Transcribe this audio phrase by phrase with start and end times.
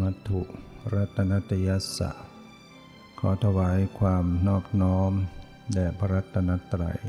[0.00, 0.40] มัตถุ
[0.94, 2.10] รัตนตยัสสะ
[3.18, 5.12] ขอถวายความนอบน้อม
[5.72, 7.00] แด่พระรัตนตรัย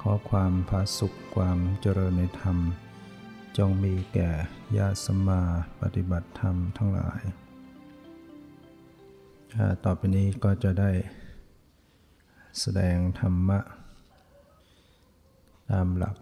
[0.00, 2.58] ขอความพาสุขความเจริญในธรรม
[3.58, 4.30] จงมีแก่
[4.76, 5.42] ญาติสมา
[5.80, 7.22] ปฏิบัติธรรมทั้งหลาย
[9.84, 10.90] ต่อไปนี้ก็จะได้
[12.60, 13.60] แสดงธรรมะ
[15.70, 16.16] ตามหลัก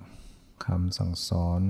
[0.65, 1.63] คำสั่งสอน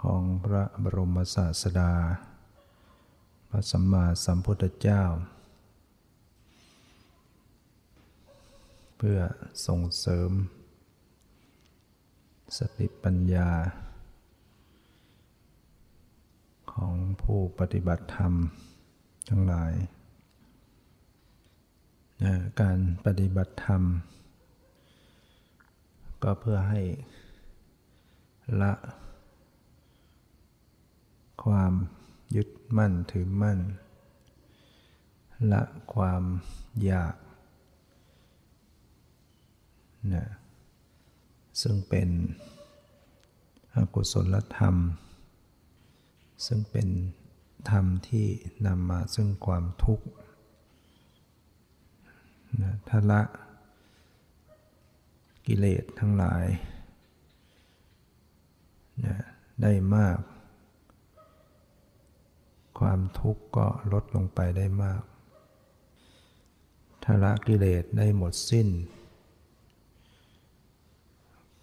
[0.00, 1.92] ของพระบรมศาสดา
[3.48, 5.02] พระสัมมาสัมพุทธเจ้า
[8.96, 9.18] เพื่อ
[9.66, 10.30] ส่งเสริม
[12.58, 13.50] สติปัญญา
[16.72, 18.32] ของผู้ปฏิบัติธรรม
[19.28, 19.72] ทั้งหลาย
[22.60, 23.82] การปฏิบัติธรรม
[26.22, 26.82] ก็เพื่อให้
[28.62, 28.72] ละ
[31.46, 31.72] ความ
[32.36, 33.58] ยึดมั่นถือมั่น
[35.52, 35.62] ละ
[35.94, 36.22] ความ
[36.84, 37.16] อยาก
[40.14, 40.26] นะ
[41.60, 42.08] ซึ่งเป็น
[43.74, 44.76] อกุศลธรรม
[46.46, 46.88] ซึ่งเป็น
[47.70, 48.26] ธรรมที่
[48.66, 50.06] นำมาซึ่งความทุกข์
[52.62, 53.22] นะทละ
[55.46, 56.44] กิเลสทั้งหลาย
[59.04, 59.16] นะ
[59.62, 60.18] ได้มาก
[62.78, 65.02] ความทุกข์ก็ลดลงไปได้มาก
[67.02, 68.68] ถ้าละกิเลสได้หมดสิ้น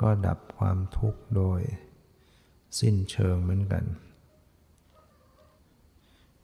[0.02, 1.62] ก็ดับความทุกข์โดย
[2.80, 3.86] สิ้นเชิงเหมือนกัน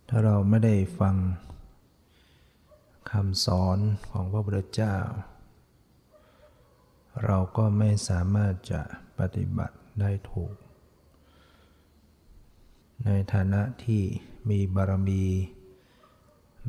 [0.09, 1.15] ถ้าเราไม่ได้ฟัง
[3.11, 3.77] คำสอน
[4.09, 4.95] ของพระพุทธเจ้า
[7.25, 8.81] เราก็ไม่สามารถจะ
[9.19, 10.53] ปฏิบัติได้ถูก
[13.05, 14.03] ในฐานะที่
[14.49, 15.23] มีบารมี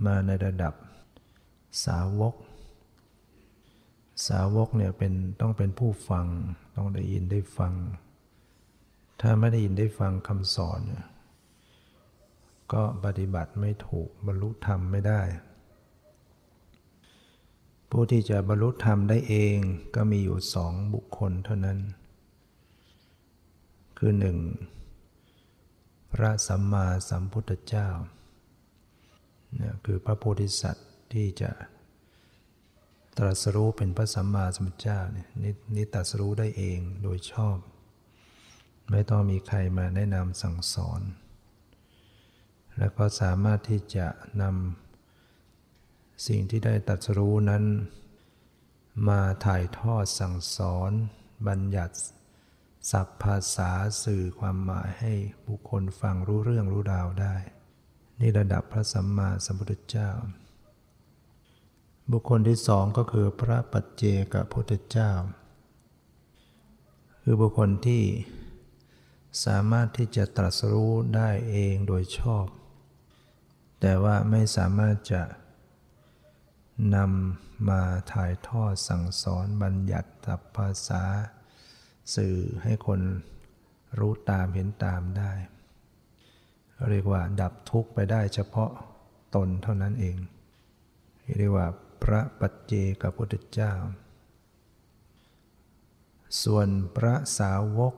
[0.05, 0.75] มาในระดับ
[1.85, 2.35] สาวก
[4.29, 6.27] สาวกเนี่ยเป็นต้องเป็นผู้ฟัง
[6.77, 7.75] ต้องได้ยินได้ฟัง
[9.21, 10.81] ถ้าไม่ได้ยินได้ฟังคำสอน
[12.73, 15.21] ก็ปฏิบัติไม่ถูกบรรลุธรรมไม่ได้
[17.91, 19.57] ผู้ที่จะบรรลุธรรมได้เอง
[19.95, 21.79] ก็มีอยู่สองบุคคลเท่านั้น
[23.99, 24.39] คือหนึ่ง
[26.13, 27.89] พระสัมมาสัมพุทธเจ้า
[29.57, 31.51] เนี่ยคือพระโพธิสัตว์ที่จะ
[33.19, 35.29] ตรัสรู้เป็นพระสัมมาสัมพุทธเจ้าเนี่ย
[35.75, 37.57] นี่ตรัสรู้ได้เองโดยชอบ
[38.91, 41.01] ไม่ต้องมีใครมาแนะนำสั่งสอน
[42.79, 44.07] แล้วก็สามารถที่จะ
[44.43, 47.65] นำสิ่งที่ได้ตรัสรู้นั้น
[49.09, 50.93] มาถ่ายทอดสั่งสอน
[51.47, 51.95] บัญญัติ
[52.91, 53.71] ศัพท์ภาษา
[54.03, 55.15] สื่อความหมายให้
[55.49, 57.37] บุคคลฟังรู้เรื่องรู้ราวได้
[58.21, 60.11] นี่ระดับพระสัมมาสัมพุทธเจ้า
[62.13, 65.11] บุคคลที่สองก็คือพระปัจเจกพุทธเจ้า
[67.23, 68.05] คือบุคคลที่
[69.45, 72.47] สามารถที่จะตรัสรู้ได้เองโดยชอบ
[73.81, 75.23] แต่ว่าไม่สามารถจะ
[76.95, 77.83] นำมา
[78.13, 81.03] ถ่ายทอดสั่งสอนบัญญัติศัพท์ภาษา
[82.15, 83.01] สื่อให้คน
[83.99, 85.33] รู้ตามเห็นตามได้
[86.91, 88.71] เรียกว่าดับทุกข์ไปได้เฉพาะ
[89.35, 90.17] ตนเท่านั้นเอง
[91.39, 91.67] เรียกว่า
[92.03, 93.73] พระปัจเจกพุทธเจ้า
[96.43, 97.95] ส่วนพระสาวก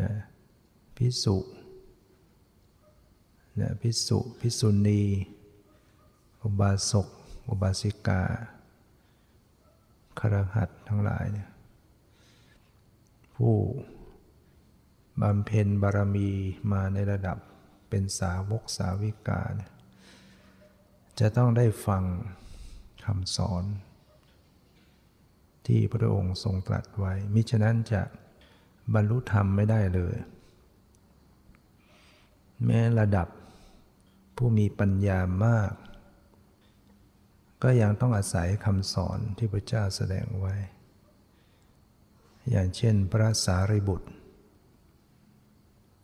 [0.00, 0.12] นะ
[0.96, 1.38] พิสุ
[3.60, 5.02] นะพิสุพิสุณี
[6.42, 7.08] อุบาสก
[7.48, 8.22] อุบาสิกา
[10.18, 11.48] ครหัดทั้งหลายเนี่ย
[13.36, 13.56] ผู้
[15.22, 16.30] บำเพ็ญบารมี
[16.72, 17.38] มาในระดับ
[17.88, 19.42] เป็นสาวกสาวิกา
[21.20, 22.04] จะต้องได้ฟัง
[23.04, 23.64] คำสอน
[25.66, 28.02] ที่พระองค์ทรงตรัสไว้ มิฉะนั้นจะ
[28.94, 30.14] บรรลุธรรมไม่ได้เลย
[32.64, 33.28] แม้ระดับ
[34.36, 35.72] ผู้มีปัญญามาก
[37.62, 40.54] ก็ยังต้องอาศัยคำสอนที่พระเจ้าแสดงไว้
[42.50, 44.08] อย่างเช่นพระสารีบุตร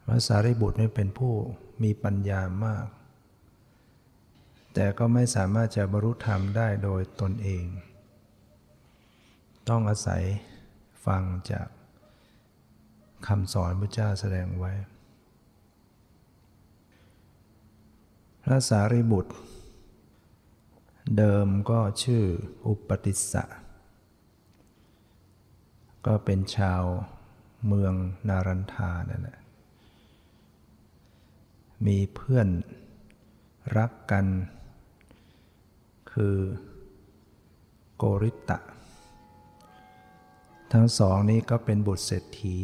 [0.06, 1.34] พระสารีบุตรนี่เป็นผู้
[1.82, 2.86] มีปัญญามาก
[4.74, 7.64] แต่ก็ไม่สามารถจะบรรลุธรรมได้โดยตนเอง
[9.68, 10.22] ต้องอาศัย
[11.06, 11.68] ฟังจาก
[13.26, 14.72] คำสอนพระเจ้าแสดงไว้
[18.44, 19.32] พระสารีบุตร
[21.16, 22.24] เดิมก็ชื่อ
[22.66, 23.44] อุปติสสะ
[26.10, 26.82] ก็เป็นชาว
[27.66, 27.94] เมือง
[28.28, 29.38] นารันทานั่นแหละ
[31.86, 32.48] มีเพื่อน
[33.76, 34.26] รักกัน
[36.12, 36.36] คือ
[37.96, 38.58] โกริตะ
[40.72, 42.56] ทั้งสองนี้ก็เป็นบุตรเศรษฐี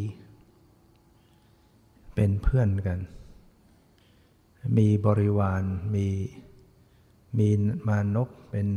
[2.14, 3.00] เป็นเพื่อนกัน
[4.78, 5.62] มีบริวาร
[5.94, 6.06] มี
[7.38, 7.48] มี
[7.88, 8.68] มานกเป็น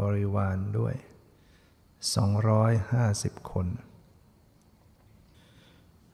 [0.00, 0.94] บริวารด้วย
[2.24, 3.68] 250 คน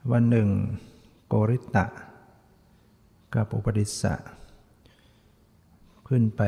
[0.09, 0.49] วันหนึ่ง
[1.27, 1.85] โกริตะ
[3.35, 4.15] กับอุปดิสะ
[6.07, 6.41] ขึ้นไป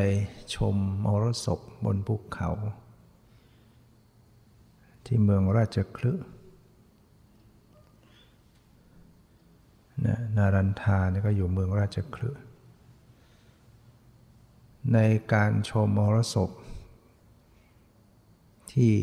[0.56, 2.50] ชมมรสพบนภูเขา
[5.06, 6.14] ที่เมืองราชคลึ
[10.38, 12.30] นารันทานี่ก็อยู่เมืองราชคลึ
[14.94, 14.98] ใน
[15.34, 16.50] การชมมรสพ
[18.72, 18.94] ที่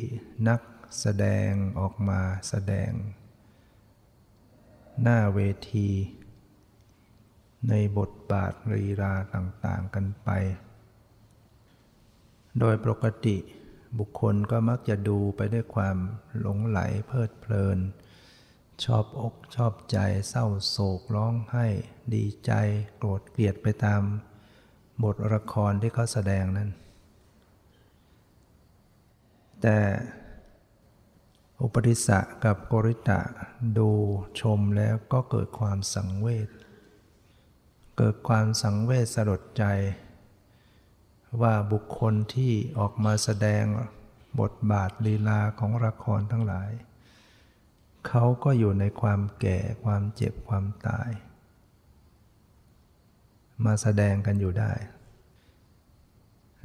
[0.49, 0.61] นัก
[1.01, 1.51] แสดง
[1.81, 2.93] ออกมาแสดง
[5.03, 5.41] หน้าเว
[5.73, 5.89] ที
[7.69, 10.29] ในบทบาทรีราต่างๆกันไป
[12.59, 13.37] โดยปกติ
[13.99, 15.97] บุคคลก็มักจะดูไปด้วยความ
[16.41, 17.79] หลงไหลเพลิดเพลิน
[18.85, 19.99] ชอบอกชอบใจ
[20.29, 21.67] เศร้าโศกร้องไห้
[22.15, 22.53] ดีใจ
[22.97, 24.03] โกรธเกลียดไปตาม
[25.03, 26.71] บทละครที่เขาแสดงนั้น
[29.63, 29.79] แต่
[31.63, 33.21] อุปติสะกับโกริตะ
[33.79, 33.91] ดู
[34.41, 36.49] ชมแล้วก็เกิดความสังเวช
[37.97, 39.65] เกิดความสังเวชสลดใจ
[41.43, 43.65] ว่าบุคคลที่ออกมาแสดง
[44.41, 46.71] บทบาทลีลาของละครทั้งหลาย
[48.07, 51.11] เขาก็อยู่ในความแก่ความเจ็บความตาย
[53.65, 54.73] มาแสดงกันอยู่ได้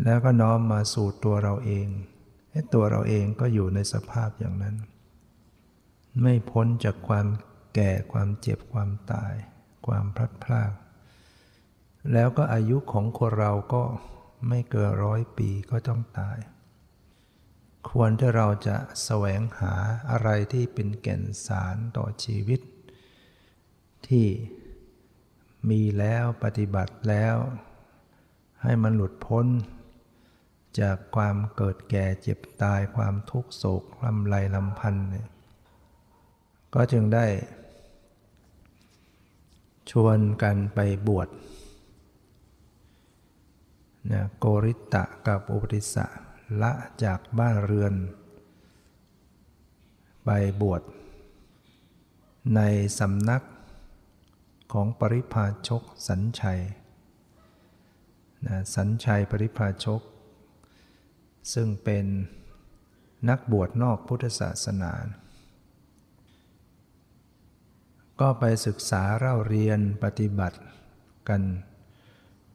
[0.04, 1.88] แล้วก็น้อมมาสู่ตัวเราเอง
[2.74, 4.76] ตัวเราเองก็อยู่ในสภาพอย่างนั้น
[6.22, 7.28] ไม่พ้นจากความ
[7.76, 9.34] แก่ความเจ็บความตาย
[9.88, 10.72] ความพลัดพราก
[12.14, 13.84] แล้วก็อายุของคนเราก็
[14.48, 16.38] ไม่เกินร้อยปีก็ต้องตาย
[17.90, 19.74] ควรที่เราจะแสวงหา
[20.12, 22.62] อะไรที่เป็นแก่นสารต่อชีวิต
[24.08, 24.28] ที่
[25.70, 27.36] มีแล้วปฏิบัติแล้ว
[28.64, 29.46] ให้มันหลุดพ้น
[30.80, 35.08] จากความเกิดแก่เจ็บตายความทุกโศกลำไรลำพันธ์
[36.74, 37.26] ก็จึงได้
[39.92, 41.30] ชวนกันไปบวช
[44.12, 46.06] นะโกริตะกับอุปติสะ
[46.62, 46.72] ละ
[47.04, 47.94] จากบ้านเรือน
[50.26, 50.30] ไป
[50.62, 50.82] บวช
[52.56, 52.62] ใน
[53.00, 53.44] สำนัก
[54.74, 56.62] ของปริพาชกสัญชัย
[58.46, 60.02] นะสัญชัยปริพาชก
[61.54, 62.06] ซึ่งเป็น
[63.30, 64.94] นักบวชนอกพุทธศาสนา
[68.22, 70.60] ก็ไปศึกษาเล่าเรียนปฏิบัติ
[71.30, 71.42] กัน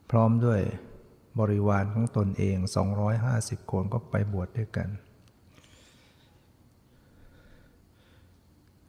[0.09, 0.61] พร้อมด้วย
[1.39, 2.57] บริวารของตนเอง
[3.15, 4.89] 250 คนก็ไปบวชดด้วยกัน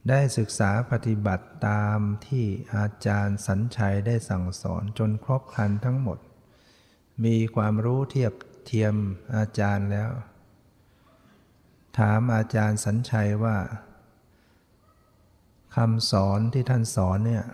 [0.08, 6.18] ได้ศึกษาปฏิบัติตามที่อาจารย์สัญชัยได้สั่งสอนจนครบครันทั้งหมด
[7.24, 8.32] มีความรู้เทียบ
[8.64, 8.94] เทียม
[9.36, 10.10] อาจารย์แล้ว
[11.98, 13.56] ถามอาจารย์สัญชัยว่า
[15.76, 17.44] คำสอนที่ท่านสอนเนี่ย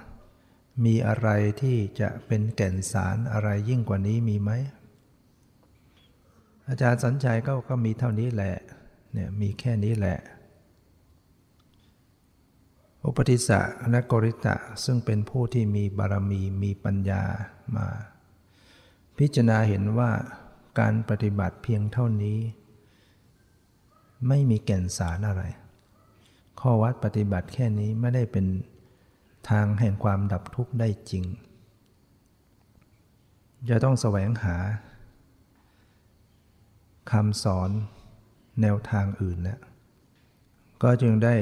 [0.85, 1.29] มีอะไร
[1.63, 4.51] ที่จะเป็นแก่นสารอะไรยิ่งกว่านี้มีไหม
[6.69, 8.57] อาจารย์สัญชัยก็ก็มีเท่านี้แหละ
[9.13, 10.19] เนี่ยมีแค่นี้แหละ
[13.05, 13.61] อุปติสะ
[13.95, 17.23] นกริตะซึ่งเป็นผู้ที่มีบารมีมีปัญญา
[17.77, 17.87] มา
[19.19, 20.11] พิจารณาเห็นว่า
[20.79, 22.39] การปฏิบัติเพียงเท่านี้
[24.29, 25.43] ไม่มีแก่นสารอะไร
[26.61, 28.47] ข้อวัดปฏิบัติแค่นี้ไม่ได้เป็น
[29.51, 31.25] ทางแห่งความดับทุกข์ได้จริง
[33.69, 34.57] จะต้องแสวงหา
[37.13, 37.71] คำสอน
[38.63, 39.61] แนวทางอื่นแล้ว
[40.83, 41.35] ก็จึงได้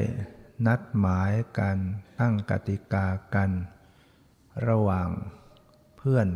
[0.66, 1.76] นัดหมายกัน
[2.20, 3.50] ตั้งกติกากัน
[4.68, 5.08] ระหว่าง
[5.96, 6.26] เพื่อน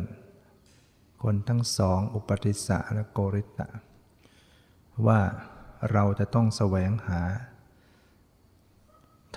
[1.21, 3.69] คนทั้งสองอุปติสสะและโกริตะ
[5.07, 5.19] ว่า
[5.91, 7.21] เราจะต้องแสวงหา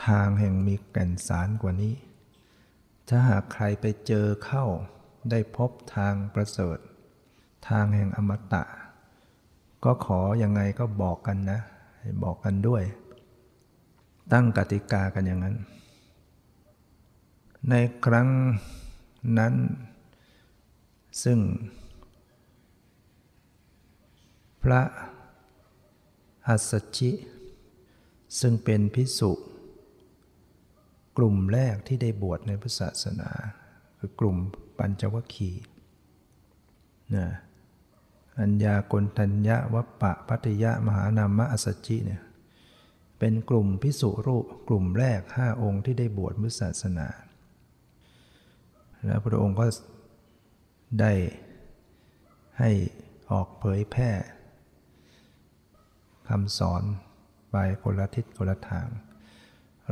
[0.06, 1.94] ทางแห่งมีแก่นสารกว่านี้
[3.08, 4.64] ถ้าหากใครไปเจอเข้า
[5.30, 6.78] ได้พบทางประเสริฐ
[7.68, 8.64] ทางแห่งอมตะ
[9.84, 11.60] ก็ขออยังไงก็บอกกันนะ
[12.24, 12.82] บอกกันด้วย
[14.32, 15.56] ตั้งกติกากันอย่างนั้น
[17.70, 17.74] ใน
[18.04, 18.28] ครั้ง
[19.38, 19.54] นั้น
[21.22, 21.38] ซึ่ง
[24.62, 24.82] พระ
[26.48, 27.10] หัสชิ
[28.40, 29.32] ซึ่งเป็นพิสุ
[31.16, 33.30] กลุ่มแรกที่ได้บวชในพุทธศาสนา
[33.98, 34.36] คือกลุ่ม
[34.78, 35.64] ปัญจวัคคีย์
[37.16, 37.28] นะ
[38.40, 42.22] อัญญากลทัญญะวัปปะพัทยะมหานามะอสจิเนี่ย
[43.18, 47.08] เป็นกลุ่มพิสุรูปกลุ่มแรกห้าองค์ที่ได้บวชมุสศาสนา
[49.04, 49.66] แล้วพระองค์ก็
[51.00, 51.12] ได้
[52.58, 52.70] ให้
[53.30, 54.10] ออกเผยแพร่
[56.28, 56.82] คำสอน
[57.50, 58.88] ไปคนละทิศคนละทาง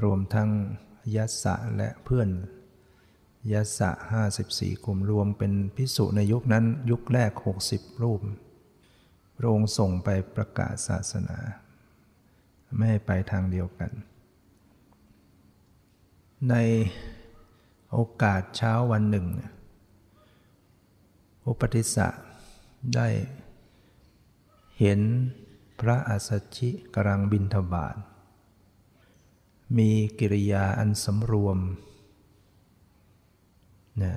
[0.03, 0.51] รวมทั้ง
[1.17, 2.29] ยัสสะและเพื่อน
[3.53, 8.21] ยัสสะห้าสิบสี่กลุ่มรวมเป็นพิสุในยุคนั้นยุคแรกหกสิบรูป
[9.37, 11.39] พระองค์ส่งไปประกาศศาสนา
[12.77, 13.91] ไม่ให้ไปทางเดียวกัน
[16.51, 16.55] ใน
[17.93, 19.27] โอกาสเช้าวันหนึ่ง
[21.49, 22.09] อุปติสสะ
[22.95, 23.09] ได้
[24.79, 25.01] เห็น
[25.81, 27.97] พระอัสสชิกำลังบินทบาท
[29.79, 31.59] มีกิริยาอันสำรวม
[34.03, 34.15] นะ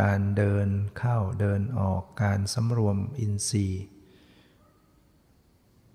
[0.00, 3.82] การเดินเข้าเดินออกการสำรวมอินทรีย์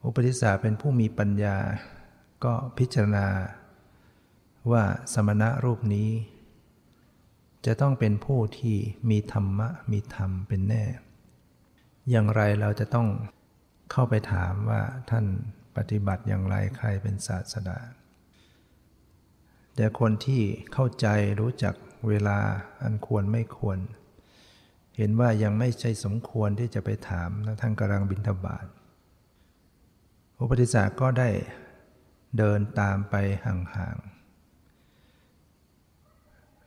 [0.06, 1.58] อุปติสสะเป็นผู้มีปัญญา
[2.44, 3.28] ก็พิจารณา
[4.72, 6.10] ว่าสมณะรูปนี้
[7.66, 8.78] จะต้องเป็นผู้ที่
[9.10, 10.84] มีธรรมะมีธรรมเป็นแน่
[12.12, 13.08] อย่างไรเราจะต้อง
[13.92, 15.26] เข้าไปถามว่าท่าน
[15.76, 17.80] ปฏิบัติอย่างไรใครเป็นศาสดา
[19.76, 20.42] แต่คนที่
[20.74, 21.08] เข้าใจ
[21.40, 21.76] รู้จัก
[22.08, 22.40] เวลา
[22.82, 23.80] อันควรไม่ควร
[24.98, 28.66] เห็นว่ายังไม่ใช่สมควรที่จะไปถามนะท่านกำลังบินทบาท
[30.40, 31.30] อุปติสาก็ได้
[32.38, 34.15] เดินตามไปห่างๆ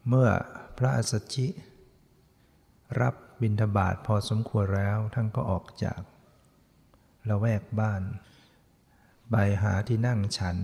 [0.09, 0.31] เมื่อ
[0.79, 1.47] พระอัสสชิ
[3.00, 6.00] รับบินทบาทพอสมควรแล้วท่านก็ออกจาก
[7.29, 8.03] ละแวกบ้าน
[9.31, 10.57] ไปหาที่นั่งฉัน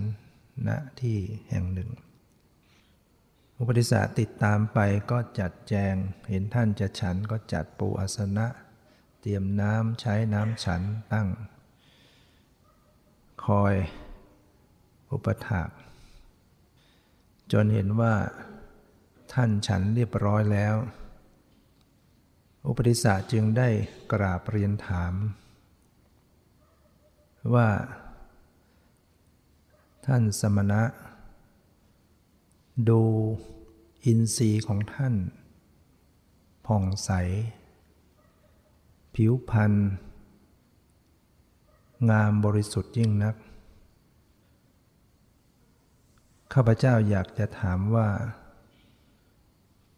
[0.67, 1.17] ณนะที่
[1.49, 1.89] แห่งหนึ่ง
[3.57, 4.79] อุปติสสะติดตามไป
[5.11, 5.93] ก็จัดแจง
[6.29, 8.47] เห็นท่านจะฉันก็จัดปูอาสนะ
[9.21, 10.81] เตรียมน้ำใช้น้ำฉัน
[11.13, 11.27] ตั้ง
[13.45, 13.75] คอย
[15.11, 15.69] อุปถาก
[17.51, 18.13] จนเห็นว่า
[19.33, 20.75] ท่านฉันเรียบร้อยแล้ว
[22.67, 23.69] อุปติสสะจึงได้
[24.11, 25.13] กราบเรียนถาม
[27.53, 27.69] ว่า
[30.05, 30.83] ท่านสมณะ
[32.89, 33.01] ดู
[34.05, 35.15] อินทรีย์ของท่าน
[36.65, 37.11] ผ่องใส
[39.15, 39.73] ผิวพรรณ
[42.09, 43.35] งามบริสุทธิ์ยิ่งนัก
[46.53, 48.07] ข้าพเจ้าอยากจะถามว่า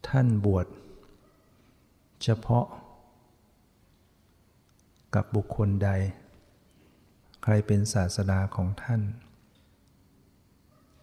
[0.08, 0.66] ท่านบวช
[2.22, 2.66] เฉพาะ
[5.14, 5.90] กับบุคคลใด
[7.42, 9.02] ใครเป็นศาสดาของท่าน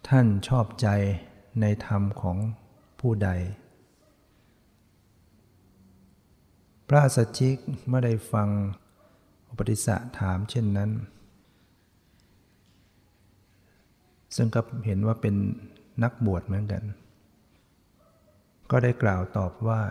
[0.08, 0.88] ท่านชอบใจ
[1.60, 2.36] ในธรรมของ
[3.00, 3.30] ผู้ใด
[6.88, 8.48] พระสัจจิกเมื่อได้ฟัง
[9.48, 10.90] อุปติสะถามเช่นนั้น
[14.36, 15.34] ซึ่งก็เห็นว่าเป็น
[16.02, 16.82] นักบวชเหมือนกัน
[18.70, 19.82] ก็ได้กล่าวตอบว่า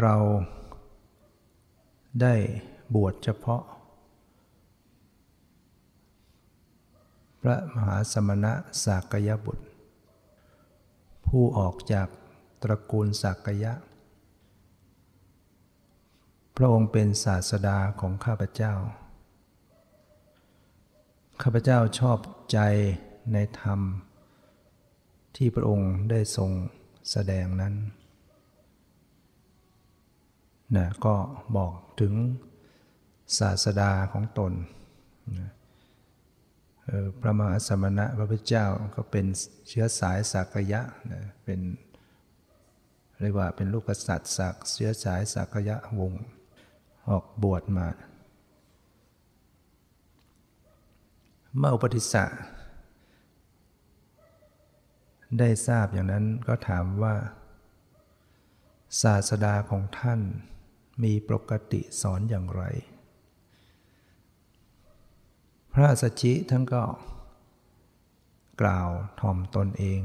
[0.00, 0.16] เรา
[2.22, 2.34] ได้
[2.94, 3.62] บวชเฉพาะ
[7.40, 8.52] พระมหาสมณะ
[8.84, 9.66] สากยบุตร
[11.26, 12.08] ผู้ออกจาก
[12.62, 13.72] ตระกูลสากยะ
[16.56, 18.74] พระองค์เป็นศาสดาของข้าพเจ้า
[21.42, 22.18] ข้าพเจ้าชอบ
[22.52, 22.58] ใจ
[23.32, 23.80] ในธรรม
[25.36, 26.50] ที่พระองค์ได้ทรง
[27.10, 27.74] แสดงนั้น
[30.76, 31.14] นะก็
[31.56, 32.14] บอกถึง
[33.38, 34.52] ศาสดาของตน
[37.20, 39.26] พระมหาสมณะพระพุทธเจ้าก็เป็น
[39.68, 40.80] เชื้อสายสักยะ
[41.44, 41.60] เป็น
[43.20, 46.12] เรียกว่าเป็นลูกกษัตริย์สักเชื้อสายสักยะวง
[47.08, 47.88] ออกบวชมา
[51.58, 52.24] เมื่ออุปติสสะ
[55.38, 57.14] ได้ทราบอย่างนั้นก็ถามว่า
[59.02, 60.20] ศาสดาของท่าน
[61.02, 62.62] มีปกติสอนอย่างไร
[65.72, 66.82] พระสัจจิท่านก็
[68.60, 68.88] กล่าว
[69.20, 70.00] ถ่อมตนเอง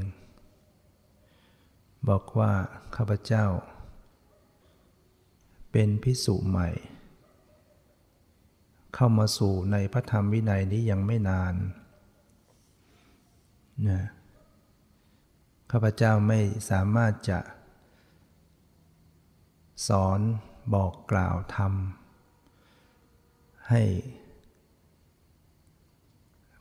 [2.08, 2.52] บอกว่า
[2.96, 3.46] ข้าพเจ้า
[5.72, 6.68] เป็นพิสุใหม่
[8.94, 11.54] เข้ามาสู่ในพระธรรมวินัยนี้ยังไม่นาน
[13.88, 14.02] นะ
[15.70, 17.38] ข้าพเจ้าไม่สามารถจะ
[19.88, 20.20] สอน
[20.74, 21.72] บอกกล่าวธรรม
[23.68, 23.82] ให้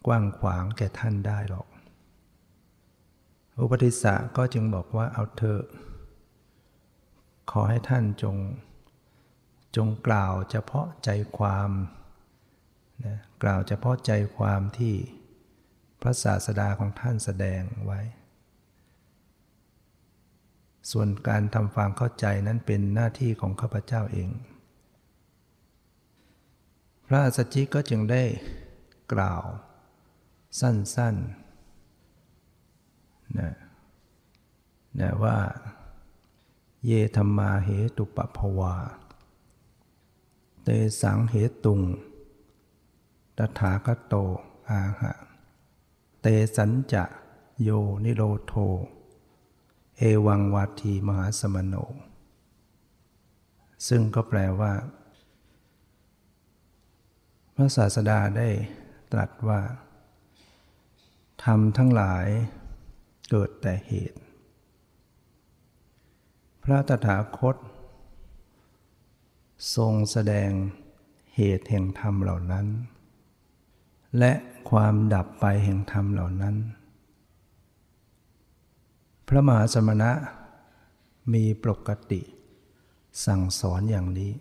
[0.05, 1.67] กว้างขวางแก่ท่านได้หรอก
[3.55, 5.63] ออุปติสสะก็จึงบอกว่าเอาเถอะ
[7.51, 8.35] ขอให้ท่านจง
[9.75, 11.71] จงกล่าวเฉพาะใจความ
[13.05, 14.95] นะกล่าวเฉพาะใจความที่
[16.01, 18.01] พระศาสดาของท่านแสดงไว้
[20.91, 24.29] ส่วนการทำความเข้าใจนั้นเป็นหน้าที่ของข้าพเจ้าเอง
[27.07, 28.23] พระสัจจิก็จึงได้
[29.13, 29.43] กล่าว
[30.59, 33.53] สั้นๆนะ
[34.99, 35.37] นะว่า
[36.85, 38.75] เยธรรมาเหตุปภวา
[40.63, 40.69] เต
[41.01, 41.81] สังเหตุง
[43.37, 44.15] ตถาคโต
[44.69, 45.13] อาหะ
[46.21, 47.03] เตสัญจะ
[47.63, 47.69] โย
[48.03, 48.53] นิโรโท
[50.01, 51.75] เอวังวาทีมหาสมโน
[53.87, 54.73] ซึ่งก็แปลว่า
[57.55, 58.49] พระศาสดาได้
[59.11, 59.61] ตรัสว่า
[61.43, 62.27] ทำทั้งหลาย
[63.29, 64.19] เกิดแต่เหตุ
[66.63, 67.55] พระตถาคต
[69.75, 70.51] ทรงแสดง
[71.35, 72.67] เหตุแห่งธรรมเหล่านั้น
[74.19, 74.33] และ
[74.69, 76.55] ความดับไปแห่งธรรมเหล่านั้น
[79.31, 80.11] พระมหาสมณะ
[81.33, 82.21] มีปกติ
[83.25, 84.31] สั่งสอนอย่างนี้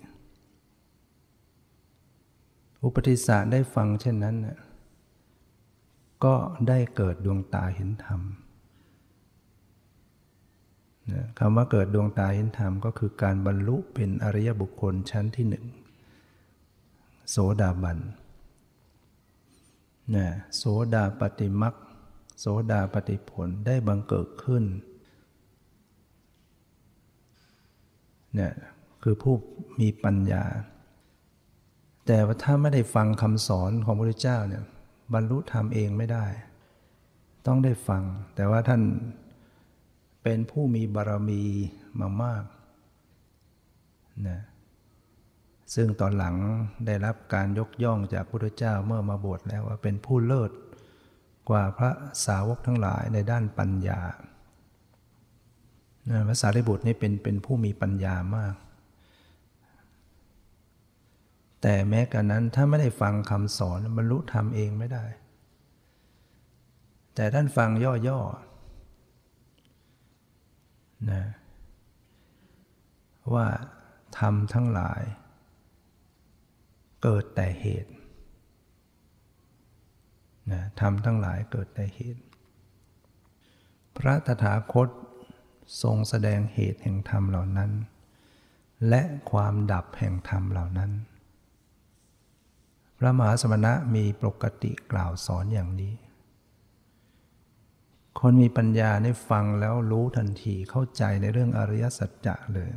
[2.82, 4.36] อุปติสสะได้ฟังเช่นนั้น
[6.24, 6.34] ก็
[6.68, 8.20] ได้เกิดดวงตาเห็นธรรม
[11.38, 15.66] คำว่าเกิดดวงตาเห็นธรรมก็คือการบรรลุเป็นอริยบุคคลชั้นที่หนึ่ง
[17.30, 17.98] โสดาบัน
[20.14, 20.62] นะโส
[20.94, 21.74] ดาปฏิมัก
[22.38, 24.64] โสดาปฏิผลได้บังเกิดขึ้น
[28.34, 28.52] เนี่ย
[29.02, 29.34] คือผู้
[29.80, 30.44] มีปัญญา
[32.06, 34.64] แต่ว่าถ้าไม่ได้ฟังคำสอนของพระพุทธเจ้าเนี่ย
[35.14, 36.26] บรรลุธรรมเองไม่ได้
[37.46, 38.02] ต้องได้ฟัง
[38.34, 38.82] แต่ว่าท่าน
[40.22, 41.42] เป็นผู้มีบารมี
[42.00, 42.44] มามาก
[44.28, 44.40] นะ
[45.74, 46.36] ซึ่งตอนหลัง
[46.86, 50.50] ได้รับการยกย่องจากพระพุทธเจ้าเมื่อมาบวชแล้วว่าเป็นผู้เลิศ
[51.48, 51.90] กว่าพระ
[52.26, 54.00] สาวกทั้งหลายในด้านปัญญา
[56.28, 58.54] พระสารีบุตรนี่เป็นเป็นผู้มีปัญญามาก
[61.62, 65.04] แต่แม้กันนั้นถ้าไม่ได้ฟังคำสอนบรรลุธรรมเองไม่ได้
[67.14, 67.70] แต่ท่านฟัง
[68.08, 71.24] ย่อๆนะ
[73.34, 73.46] ว่า
[74.18, 75.02] ทำทั้งหลาย
[77.02, 77.92] เกิดแต่เหตุ
[80.52, 82.22] นะทำทั้งหลายเกิดแต่เหตุ
[83.96, 84.88] พระตถาคต
[85.82, 87.70] ทรงแสดงเหตุแห่งธรรมเหล่านั้น
[88.88, 90.90] และความดับแห่งธรรมเหล่านั้น
[92.98, 95.94] พระมหาสมณะมีปกติกล่าวสอนอย่างนี้
[98.20, 102.70] คนมีปัญญาได้ฟังแล้วรู้ทันทีเข้าใจในเรื่องอริยสัจจะเลย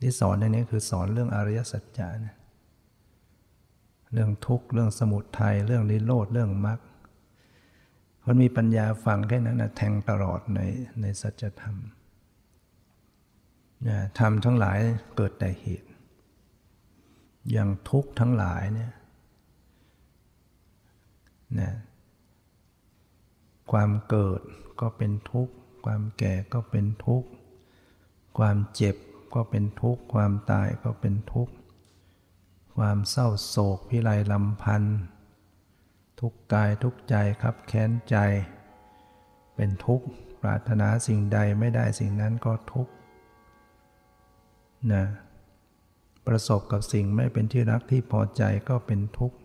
[0.00, 2.36] ที่สอนในนี้คือสอนเรื่องอริยสัจจะนะ
[4.16, 6.78] เรื่องทุกข์เรื่องสมุทัยเรื่องนิโรธเรื่องมรรค
[8.22, 10.60] คนมีปัญญาฟังแค่นั้นนะแทงตลอดใน
[11.00, 11.76] ในสัจธรรม
[13.88, 14.78] นะธรรมทั้งหลาย
[15.16, 15.88] เกิดแต่เหตุ
[17.50, 18.92] อย่างทุกข์ทั้งหลายเนี่ย
[21.60, 21.72] นะ
[23.72, 24.40] ความเกิด
[24.80, 27.28] ก็เป็นทุกข์ ความแก่ก็เป็นทุกข์
[28.38, 28.96] ความเจ็บ
[29.34, 31.52] ก็เป็นทุกข์ ความตายก็เป็นทุกข์
[32.76, 34.98] ความเศร้าโศกพิไรลำพันธ์
[36.20, 38.16] ทุกกายทุกใจครับแค้นใจ
[39.54, 40.06] เป็นทุกข์
[40.42, 42.92] ปรารถนาสิ่งใดไม่ได้สิ่งนั้นก็ทุกข์
[44.92, 45.04] นะ
[46.26, 49.36] ประสบกับสิ่งไม่เป็นที่รักที่พอใจก็เป็นทุกข์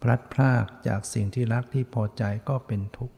[0.00, 3.16] พลัดพรากจากสิ่งที่รักที่พอใจก็เป็นทุกข์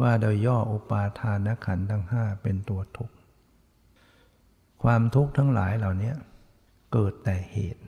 [0.00, 3.14] ว่าโดยย่ออุปาทานขันธ์ทั้งห้าเป็นตัวทุกข์
[4.82, 6.12] ความทุกข์ทั้งหลายเหล่านี้
[6.92, 7.82] เกิดแต่เหตุ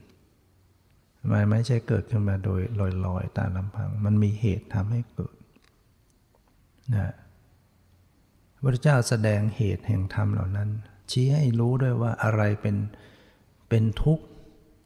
[1.33, 2.61] มันไม่ใช่เกิดขึ้นมาโดย
[3.07, 5.35] ลอยๆตามลำพัง มันมีเหตุทำให้เกิด
[6.95, 7.13] นะ
[8.63, 10.69] พระเจ้าแสดงเหตุแห่งธรรมเหล่านั้น
[11.11, 12.77] ชี้ให้รู้ด้วยว่าอะไรเป็น
[13.69, 14.25] เป็นทุกข์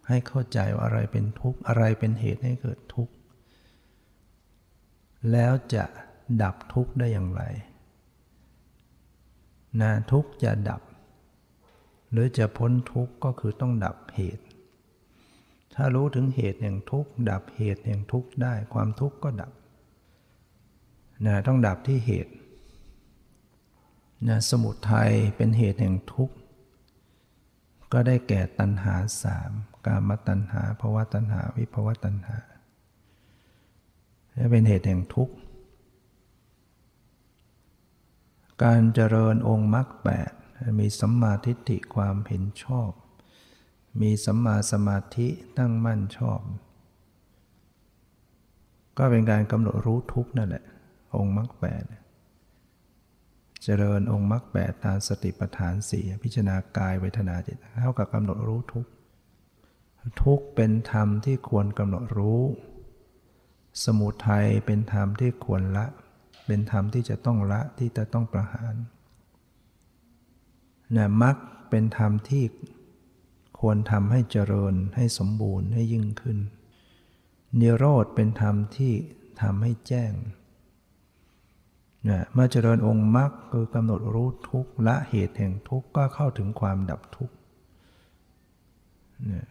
[0.08, 3.12] ให้เข้าใจว่าอะไรเป็นทุกข์ อะไรเป็นเหตุให้เกิดทุกข์
[5.32, 5.84] แล้วจะ
[6.42, 7.42] ดับทุกข์ได้อย่างไร
[9.80, 10.80] นะทุกข์จะดับ
[12.16, 14.44] หรือจะพ้นทุกข์ก็คือต้องดับเหตุ
[15.74, 19.52] ถ้ารู้ถึงเหตุแห่งทุกข์ดับเหตุแห่งทุกข์ได้ความทุกข์ก็ดับ
[21.26, 22.32] นะต้องดับที่เหตุ
[24.28, 26.34] นะสมุทัยเป็นเหตุแห่งทุกข์
[27.92, 29.50] ก็ได้แก่ตัณหาสาม
[29.86, 32.38] กามตัณหาภวะตัณหา วิภวะตัณหา
[34.34, 35.34] และเป็นเหตุแห่งทุกข์
[38.64, 40.32] การเจริญองค์มรรคแปด
[40.78, 42.90] มีสัมมาทิฏฐิความเห็นชอบ
[44.02, 46.40] มีสัมมาสมาธิตั้งมั่นชอบ
[48.98, 50.64] ก็เป็นการกำหนดรู้ทุกนั่นแหละ
[51.16, 51.84] องค์มรรคแปด
[53.62, 58.86] เจริญองค์มรรคแปดตามสติปัฏฐานสี่พิจารณากายเวทนาจิตเท่ากับกำหนดรู้ทุก
[60.22, 62.42] ทุกเป็นธรรมที่ควรกำหนดรู้
[63.84, 65.86] สมุทัยเป็นธรรมที่ควรละ
[66.46, 68.74] เป็นธรรมที่จะต้องละที่จะต้องประหาร
[70.94, 71.36] นะมรรค
[71.70, 72.44] เป็นธรรมที่
[73.60, 76.38] ควรทำให้เจริญให้สมบูรณ์ให้ยิ่งขึ้น
[77.60, 78.92] นิโรธเป็นธรรมที่
[79.40, 80.12] ทำให้แจ้ง
[82.08, 87.30] นะเมื่อเจริญองค์มรรคคือกำหนดรู้ทุกละเหตุแห่งทุกก็เข้าถึงความดับทุก
[89.32, 89.46] นะ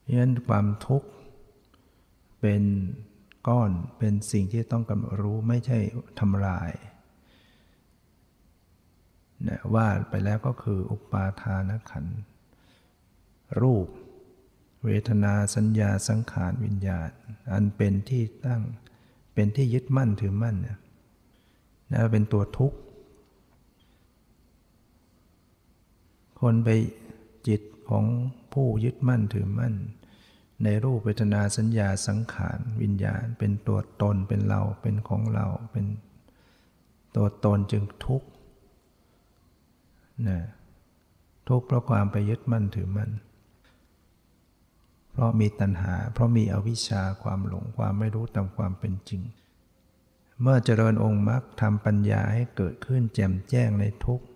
[0.00, 1.08] เพราะฉะนั้นความทุกข์
[2.40, 2.62] เป็น
[3.48, 5.78] ก้อนเป็นสิ่งที่ต้องกำหนดรู้ไม่ใช่
[6.20, 6.70] ทำลาย
[9.48, 12.06] นะว่าไปแล้วก็คืออุปาทานขัน
[13.60, 13.86] รูป
[14.84, 17.10] เวทนาสัญญาสังขารวิญญาณ
[17.52, 18.62] อันเป็นที่ตั้ง
[19.34, 20.78] เป็นที่ยึดมั่นถือมั่นนะ
[21.92, 22.78] นะเป็นตัวทุกข์
[26.40, 26.68] คนไป
[27.48, 28.04] จิตของ
[28.52, 29.74] ผู้ยึดมั่นถือมั่น
[30.64, 35.86] ในรูปเวทนาสัญญาสังขารวิญญาณ เป็นตัวตนเป็นเราเป็นของเราเป็น
[37.16, 38.28] ตัวตนจึงทุกข์
[40.28, 40.40] นะ
[41.48, 43.10] ทุกข์เพราะความไปยึดมั่นถือมั่น
[45.12, 49.22] เพราะมีตัณหา เพราะมีอวิชชาความหลงความไม่รู้ตามความเป็นจริง
[50.40, 54.26] เมื่อเจริญองค์มรรคทำปัญญาให้เกิดขึ้นแจ่มแจ้งในทุกข์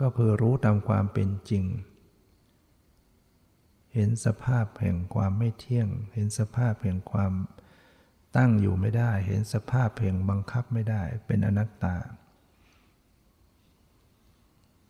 [0.00, 1.64] ก็คือรู้ตามความเป็นจริง
[3.94, 7.32] เห็นสภาพแห่งความไม่เที่ยง เห็นสภาพแห่งความ
[8.36, 11.96] ตั้งอยู่ไม่ได้ เห็นสภาพแห่งบังคับไม่ได้ เป็นอนัตตา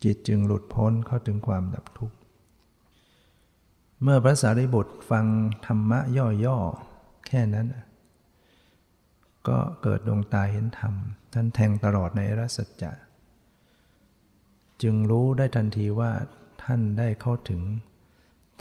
[0.03, 2.15] จิตจึงหลุดพ้นเข้าถึงความดับทุกข์
[4.01, 5.25] เมื่อพระสารีบุตรฟัง
[5.65, 5.99] ธรรมะ
[6.45, 7.67] ย่อๆ แค่นั้น
[9.47, 10.93] ก็เกิดดวงตาเห็นธรรม
[11.33, 12.91] ท่านแทงตลอดในรัสัจจะ
[14.81, 16.11] จึงรู้ได้ทันทีว่า
[16.63, 17.61] ท่านได้เข้าถึง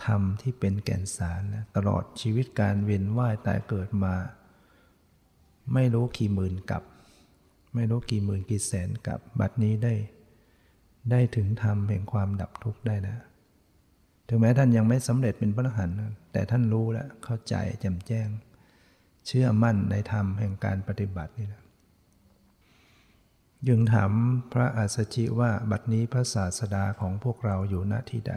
[0.04, 1.42] ธรรมที่เป็นแก่นสาร
[1.76, 4.14] ตลอดชีวิตการเวียนว่ายตายเกิดมา
[5.74, 6.82] ไม่รู้กี่หมื่นกับ
[7.74, 9.94] ไม่รู้กี่หมื่นกี่แสนกับ บัดนี้ได้
[11.10, 13.20] ได้ถึงธรรมแห่งความดับทุกข์ได้แล้ว
[14.28, 15.96] ถึงแม้ท่านยังไม่สำเร็จเป็นพระอรหันต์
[16.32, 18.28] แต่ท่านรู้แล้วเข้าใจแจ่มแจ้ง
[19.26, 21.62] เชื่อมั่นในธรรมแห่งการปฏิบัตินี่แหละ
[23.68, 24.10] ยึงถาม
[24.52, 28.34] พระอัสสชิว่าบัดนี้พระศาสดาของพวกเราอยู่ณที่ใด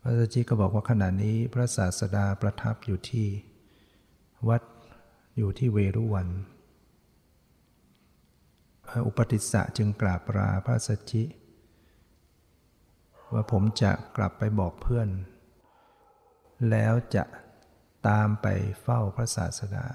[0.00, 3.26] พระอัสสชิก็บอกว่าขณะนี้พระศาสดาประทับอยู่ที่
[4.48, 4.62] วัด
[5.38, 6.28] อยู่ที่เวรุวัน
[9.06, 11.24] อุปติสสะจึงกราบลาพระสัจจิ
[13.32, 15.08] ว่าผมจะกลับไปบอกเพื่อน
[16.70, 17.24] แล้วจะ
[18.08, 18.46] ตามไป
[18.82, 19.86] เฝ้าพระศาสดา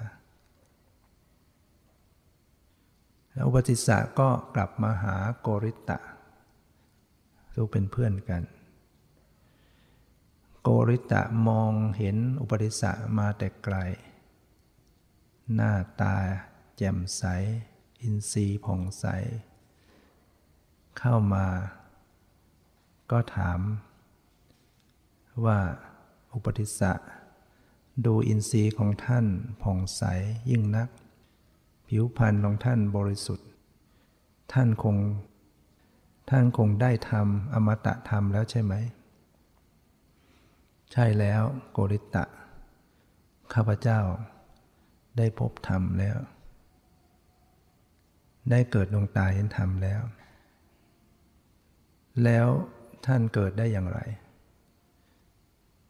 [3.48, 5.98] อุปติสสะก็กลับมาหาโกริตะ
[7.54, 8.44] ทูกเป็นเพื่อนกัน
[10.62, 13.78] โกริตะมองเห็นอุปติสสะมาแต่ไกล
[15.54, 16.16] หน้าตา
[16.78, 17.24] แจ่มใส
[18.06, 19.06] อินทรีย์ผ่องใส
[21.00, 21.46] เข้ามา
[23.12, 23.60] ก็ถาม
[25.46, 25.60] ว่า
[26.34, 26.94] อุปติสสะ
[28.06, 29.26] ดูอินทรีย์ของท่าน
[29.62, 30.04] ผ่องใส
[30.50, 30.90] ยิ่งนัก
[31.88, 33.48] ผิวพรรณของท่านบริสุทธิ์
[34.54, 34.98] ท่านคง
[36.30, 38.74] ท่านคงได้ทำอมตะธรรมแล้วใช่ไหม
[40.92, 41.42] ใช่แล้ว
[41.72, 42.24] โกริตะ
[43.54, 44.00] ข้าพเจ้า
[45.18, 46.18] ได้พบธรรมแล้ว
[48.52, 50.02] ได้เกิดดวงตาเห็นธรรมแล้ว
[52.24, 52.48] แล้ว
[53.06, 54.00] ท่านเกิดได้อย่างไร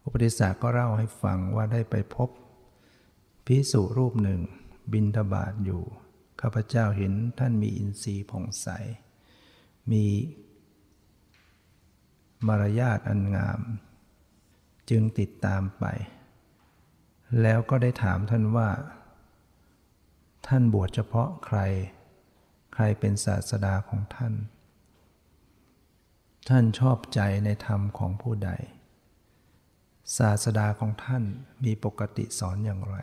[0.03, 2.29] อุปติสสะก็เล่าให้ฟังว่าได้ไปพบ
[3.45, 4.41] พิสุรูปหนึ่ง
[4.93, 5.83] บินทบาทอยู่
[6.41, 8.67] ข้าพเจ้าเห็นท่านมีอินทรีย์ผ่องใส
[9.91, 10.05] มี
[12.47, 13.59] มารยาทอันงาม
[14.89, 15.85] จึงติดตามไป
[17.41, 18.69] แล้วก็ได้ถามท่านว่า
[20.47, 21.59] ท่านบวชเฉพาะใคร
[22.77, 24.33] ใครเป็นศาสดาของท่าน
[26.49, 28.51] ท่านชอบใจในธรรมของผู้ใด
[30.17, 31.23] ศาสดาของท่าน
[31.63, 32.97] มีปกติสอนอย่างไร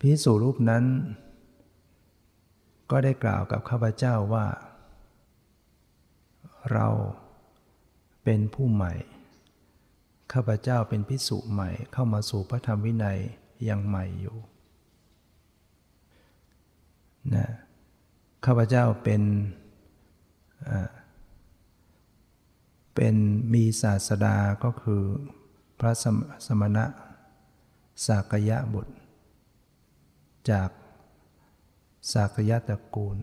[0.00, 0.84] พิสูรูปนั้น
[2.90, 4.46] ก็ได้กล่าวกับข้าพเจ้าว่า
[6.72, 6.88] เรา
[8.24, 8.94] เป็นผู้ใหม่
[10.32, 13.18] ข้าพเจ้าเป็นพิสุใหม่เข้ามาสู่พระธรรมวินัย
[13.68, 14.36] ยังใหม่อยู่
[17.34, 17.46] นะ
[18.44, 19.22] ข้าพเจ้าเป็น
[22.94, 23.14] เป็น
[23.54, 25.02] มีศาสดาก็คือ
[25.78, 25.92] พระ
[26.46, 26.84] สมณะ
[28.06, 28.94] สากยะบุตร
[30.50, 30.70] จาก
[32.12, 33.16] สากยะตระกูล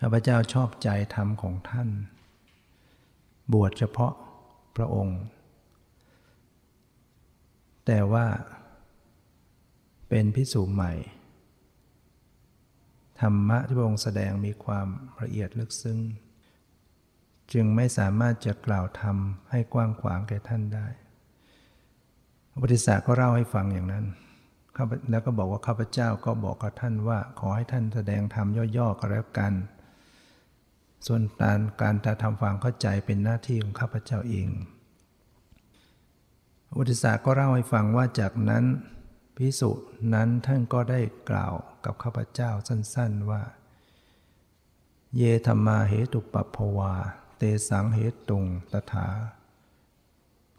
[0.00, 1.88] ข้าพเจ้าชอบใจธรรมของท่าน
[3.52, 4.14] บวชเฉพาะ
[4.76, 5.20] พระองค์
[7.86, 8.26] แต่ว่า
[10.08, 10.92] เป็นพิสูจใหม่
[13.20, 14.86] ธรรมะที่พระองค์แสดงมีความ
[15.22, 15.98] ละเอียดลึกซึ้ง
[17.52, 19.16] จึงไม่สามารถจะกล่าวธรรม
[19.50, 20.86] ให้กว้างขวางแก่ท่านได้
[22.50, 24.06] พระพุทธศาสก็เล่าให้ฟังอย่างนั้น
[25.10, 29.52] แล้วก็บอกว่าข้าพเจ้าก็บอกกับท่านว่า ขอให้ท่านแสดงธรรมย่อๆก็แล้วกัน
[31.06, 34.48] ส่วนการการจะทำความเข้าใจเป็นหน้าที่ของข้าพเจ้าเอง
[36.66, 38.64] พระพุทธศาสก็เล่าให้ฟังว่าจากนั้น
[39.38, 39.70] พิสุ
[40.14, 43.42] นั้นท่านก็ได้กล่าวกับข้าพเจ้าสั้นๆว่า
[45.16, 46.94] เยธรรมาเหตุปัปภวา
[47.38, 47.98] เตสังเห
[48.30, 49.06] ตุงตถา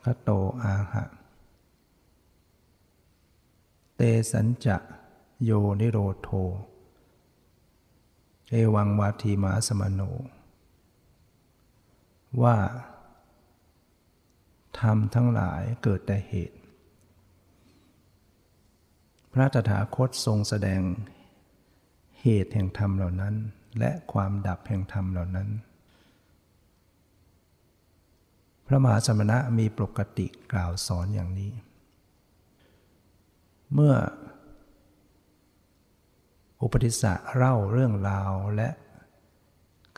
[0.04, 0.30] คโต
[0.64, 1.06] อาหะ
[3.96, 4.78] เตสัญจะ
[5.44, 6.30] โยนิโรโท
[8.50, 10.02] เอวังวาทีมาสมโน
[12.42, 12.58] ว่า
[14.80, 16.59] ธรรมทั้งหลายเกิดแต่เหตุ
[19.40, 20.82] ระตถาคตทรงแสดง
[22.22, 23.36] เหตุแห่งธรรมเหล่านั้น
[23.80, 25.50] และความดับแห่งธรรมเหล่านั้น
[28.68, 31.52] พระมหาสมณะมีปกติกล่าวสอนอย่างนี้
[33.74, 33.96] เมื่อ
[36.62, 38.70] อุปติสสะเล่าเรื่องราวและ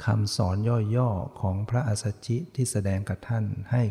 [0.03, 0.57] คำสอน
[0.95, 3.81] ย่อๆของพระอัสสชิที่แสดงกับท่านให้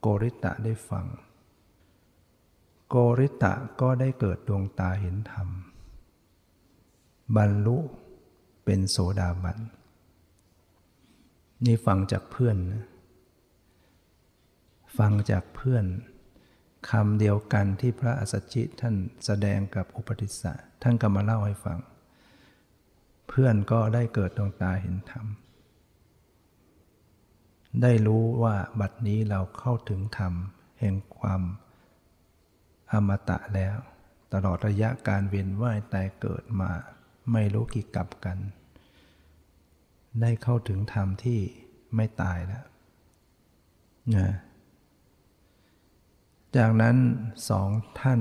[0.00, 1.06] โกริตะได้ฟัง
[2.88, 5.48] โกริตะก็ได้เกิดดวงตาเห็นธรรม
[7.36, 7.78] บรรลุ
[8.64, 9.58] เป็นโสดาบัน
[11.64, 12.56] นี่ฟังจากเพื่อน
[14.98, 15.84] ฟังจากเพื่อน
[16.90, 21.78] คำเดียวกันที่พระอัสสชิท่านแสดงกับอุปติสสะท่านก็มาเล่าให้ฟัง
[23.28, 25.26] เพื่อนก็ได้เกิดดวงตาเห็นธรรม
[27.82, 30.32] ได้รู้ว่าบัดนี้เราเข้าถึงธรรม
[30.80, 31.42] แห่งความ
[32.92, 33.76] อมตะแล้ว
[34.32, 36.70] ตลอดระยะการเวียนว่ายตายเกิดมา
[37.32, 38.38] ไม่รู้กี่กับกัน
[40.20, 41.40] ได้เข้าถึงธรรมที่
[41.94, 42.64] ไม่ตายแล้ว
[44.16, 44.28] นะ
[46.56, 46.96] จากนั้น
[47.48, 47.68] สอง
[48.00, 48.20] ท่าน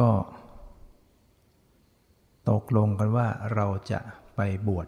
[0.00, 0.10] ก็
[2.50, 4.00] ตกลงกันว่าเราจะ
[4.36, 4.86] ไปบวช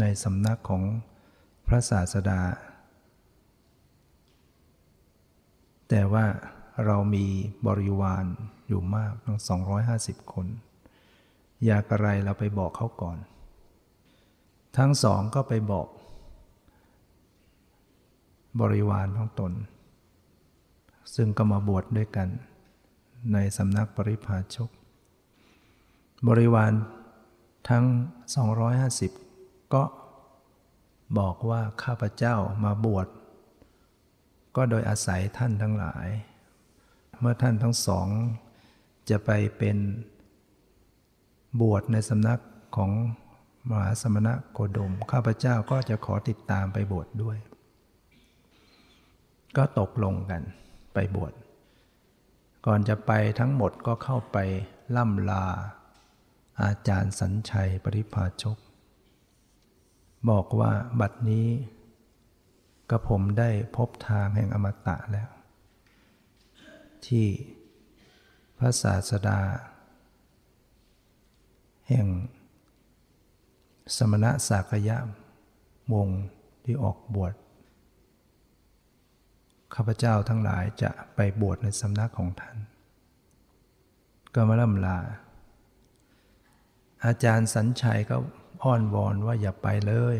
[0.00, 0.82] ในสำนักของ
[1.66, 2.40] พระศาสดา
[5.88, 6.26] แต่ว่า
[6.86, 7.26] เรามี
[7.66, 8.24] บริวาร
[8.68, 9.38] อยู่มากทั้ง
[9.84, 10.46] 250 คน
[11.66, 13.18] อยากอะไรเราไปบอกเขาก่อน
[14.78, 15.86] ทั้งสองก็ไปบอก
[18.60, 19.52] บริวารของตน
[21.14, 22.28] ซึ่งก็มาบวชดด้วยกัน
[23.32, 24.70] ในสำนักปริพาชก
[26.28, 26.72] บริวาร
[27.68, 27.84] ทั้ง
[28.78, 29.82] 250 ก็
[31.18, 33.06] บอกว่าข้าพเจ้ามาบวช
[34.56, 36.08] ก็โดยอาศัยท่านทั้งหลาย
[37.24, 38.06] เมื่อท่านทั้งสอง
[39.10, 39.76] จะไปเป็น
[41.60, 42.40] บวชในสำนัก
[42.76, 42.90] ของ
[43.70, 47.36] มหาสมณะโคดม ข้าพเจ้าก็จะขอติดตามไปบวชดด้วย
[49.56, 50.42] ก็ตกลงกัน
[50.94, 51.32] ไปบวช
[52.66, 54.38] ก่อนจะไปทั้งหมดก็เข้าไป
[54.96, 55.44] ล่ำลา
[56.62, 58.58] อาจารย์สัญชัยปริพาชก
[60.30, 61.46] บอกว่าบัดนี้
[62.90, 65.28] กระผมได้พบทางแห่งอมตะแล้ว
[67.08, 67.26] ที่
[68.58, 69.40] พระศาสดา
[71.88, 72.06] แห่ง
[73.96, 74.98] สมณะสากยะ
[75.94, 76.08] วง
[76.64, 77.34] ที่ออกบวช
[79.74, 82.56] ข้าพเจ้าทั้งหลายจะไปบวชในสำนักของท่าน
[84.34, 84.98] ก็มาล่ำลา
[87.06, 88.16] อาจารย์สัญชัยก็
[88.62, 90.16] อ้อนวอนว่าอย่าไปเลย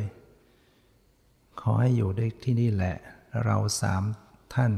[1.61, 2.97] ขอให้อยู่ได้ที่นี่แหละ
[3.45, 4.03] เราสาม
[4.55, 4.73] ท่าน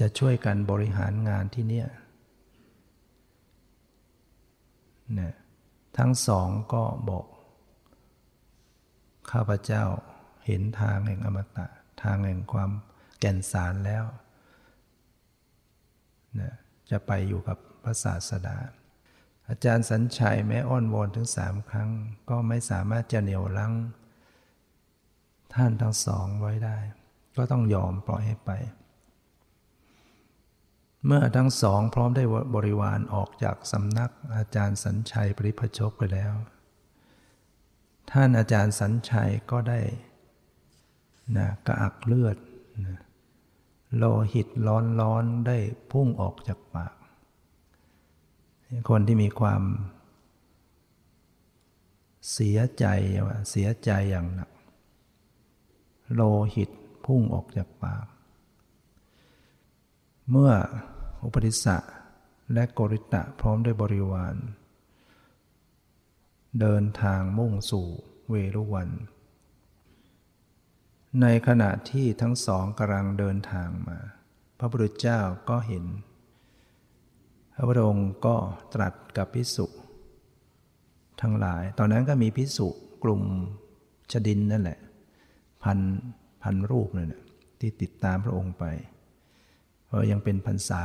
[0.00, 1.88] จะช่วยกันบริหารงานที่เนี่ย
[5.18, 5.34] นี่ย
[5.98, 7.26] ทั้งสองก็บอก
[9.30, 9.84] ข้าพเจ้า
[10.46, 11.66] เห็นทางแห่งอมตะ
[12.02, 12.70] ทางแห่งความ
[13.20, 14.04] แก่นสารแล้ว
[16.40, 16.54] นะ
[16.90, 18.58] จะไปอยู่กับพระศาสดา
[19.48, 21.90] อาจารย์สัญชัยแม้อ้อนวอนถึงสามครั้ง
[22.30, 23.72] ก็ไม่สามารถจะเหนี่ยวลัง
[25.54, 26.76] ท่านทั้งสองไว้ได้
[27.36, 28.50] ก็ต้องยอมปล่อยให้ไป
[31.06, 36.32] เมื่อทั้งสองพร้อมได้บริวารออกจากสำนักอาจารย์สัญชัยปริพชกไปแล้ว
[38.10, 39.80] ท่านอาจารย์สัญชัยก็ได้
[41.36, 42.36] นะกระอักเลือด
[42.86, 42.98] นะ
[43.96, 45.58] โลหิตร้อนร้อนได้
[45.90, 46.94] พุ่งออกจากปาก
[48.88, 49.62] คนที่มีความ
[52.32, 52.86] เสียใจ
[53.50, 54.50] เสียใจอย่างหนัก
[56.14, 56.22] โล
[56.54, 56.70] หิต
[57.06, 58.06] พุ่งออกจากปาก
[60.30, 60.52] เมื่อ
[61.24, 61.76] อุปติสสะ
[62.52, 64.36] และโกริตะพร้อมด้วยบริวาร
[66.60, 67.88] เดินทางมุ่งสู่
[68.28, 68.90] เวรุวัน
[71.20, 73.98] ในขณะที่ทั้งสองกำลังเดินทางมา
[74.58, 75.84] พระพุทธเจ้าก็เห็น
[77.54, 78.36] พระพุทธองค์ก็
[78.74, 79.66] ตรัสกับพิสุ
[81.20, 82.68] ทั้งหลาย ตอนนั้นก็มีพิสุ
[83.04, 83.22] กลุ่ม
[84.12, 84.78] ชดินนั่นแหละ
[85.62, 85.78] พัน
[86.42, 87.22] พันรูปนั่นแหละ
[87.60, 88.64] ที่ติดตามพระองค์ไป
[90.10, 90.82] ยังเป็นพรรษา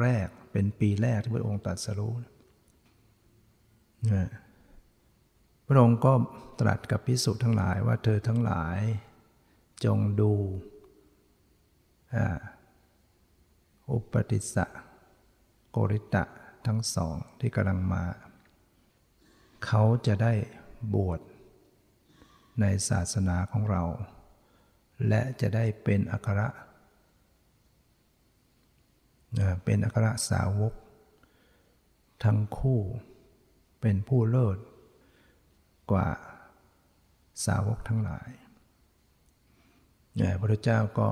[0.00, 2.14] แรกเป็นปีแรกที่พระองค์ตรัสรู้
[4.12, 4.28] นะ
[5.66, 6.12] พระองค์ก็
[6.60, 8.78] ตรัสกับพิสุทั้งหลายว่าเธอทั้งหลาย
[9.84, 10.32] จงดู
[13.92, 14.66] อุปติสสะ
[15.70, 16.24] โกริตะ
[16.66, 18.04] ทั้งสองที่กำลังมา
[19.64, 20.32] เขาจะได้
[20.94, 21.20] บวช
[22.60, 23.84] ในศาสนาของเรา
[25.08, 26.48] และจะได้เป็นอัคระ
[29.64, 30.74] เป็นอัครสาวก
[32.24, 32.80] ทั้งคู่
[33.80, 34.58] เป็นผู้เลิศ
[35.90, 36.08] กว่า
[37.46, 38.28] สาวกทั้งหลาย
[40.20, 41.10] พระพุทธเจ้าก็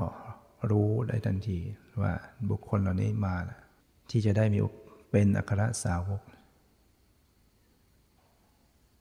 [0.70, 1.58] รู้ได้ทันที
[2.02, 2.12] ว่า
[2.50, 3.36] บุคคลเหล่านี้มา
[4.10, 4.58] ที่จะได้มี
[5.10, 6.22] เป็นอัครสาวก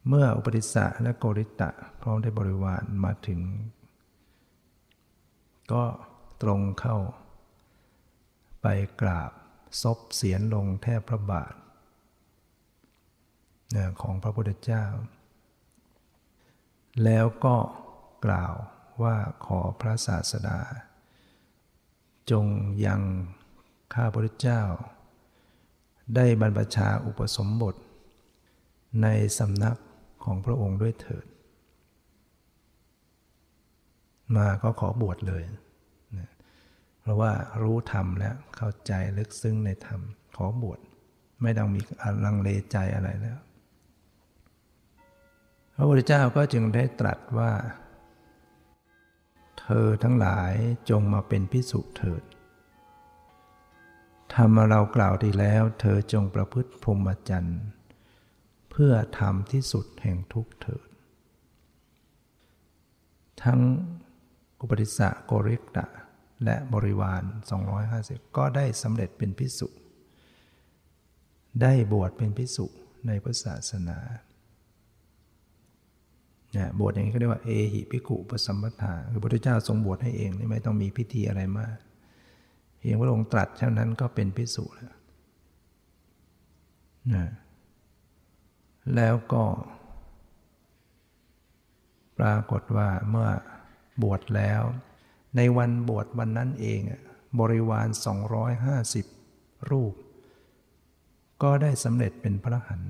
[0.07, 1.69] เมื่ออุปติสสะและโกริตะ
[2.01, 3.41] พร้อมได้บริวารมาถึง
[5.71, 5.83] ก็
[6.41, 6.97] ตรงเข้า
[8.61, 8.67] ไป
[9.01, 9.31] กราบ
[9.81, 11.53] ซบเสียนลงแทบพระบาท
[14.01, 14.85] ของพระพุทธเจ้า
[17.03, 17.55] แล้วก็
[18.25, 18.53] กล่าว
[19.01, 19.15] ว่า
[19.45, 20.59] ขอพระศาสดา
[22.31, 22.45] จง
[22.85, 23.01] ยัง
[23.93, 24.61] ข้าพระพุทธเจ้า
[26.15, 27.75] ได้บรรพชาอุปสมบท
[29.01, 29.77] ในสำนัก
[30.23, 31.25] ของพระองค์ด้วยเถิด
[34.35, 35.43] มาก็ขอบวชเลย
[37.07, 40.01] ราะว่ารู้ธรรมแล้วเข้าใจลึกซึ้งในธรรม
[40.35, 40.79] ขอบวช
[41.41, 41.81] ไม่ต้องมี
[42.25, 43.39] ลังเลใจอะไรแล้ว
[45.75, 47.51] พระพุทธเจ้าก็จึงได้ตรัสว่า
[49.59, 50.53] เธอทั้งหลาย
[50.89, 52.23] จงมาเป็นพิสุเถิด
[54.33, 57.61] ธรรมเรากล่าวดีแล้ว เธอจงประพฤติพรหมจรรย์
[58.81, 60.87] พื่อทำที่สุดแห่งทุกเถิด
[63.43, 63.59] ทั้ง
[64.61, 65.85] อุปติสสะโกริกตะ
[66.43, 67.23] และบริวาร
[67.79, 69.67] 250 ก็ได้สำเร็จเป็นพิสุ
[71.61, 72.65] ได้บวชเป็นพิสุ
[73.07, 73.97] ในพุทธศาสนา
[76.53, 81.77] เนี่ยบวชอย่างนี้ก็เรียกว่าเอหิพิกุปสัมปทาคือพระพุทธเจ้าทรงบวชให้เองไม่ต้องมีพิธีอะไรมาก
[82.77, 84.93] เพียงพระองค์ตรัสเท่านั้นก็เป็นพิสุแล้ว
[87.13, 87.27] นะ
[88.95, 89.43] แล้วก็
[92.19, 93.29] ปรากฏว่าเมื่อ
[94.03, 94.61] บวชแล้ว
[95.37, 96.79] ในวันบวชวันนั้นเอง
[97.39, 97.87] บริวาร
[98.77, 99.93] 250 รูป
[101.43, 102.81] ก็ได้สำเร็จเป็นพระหัน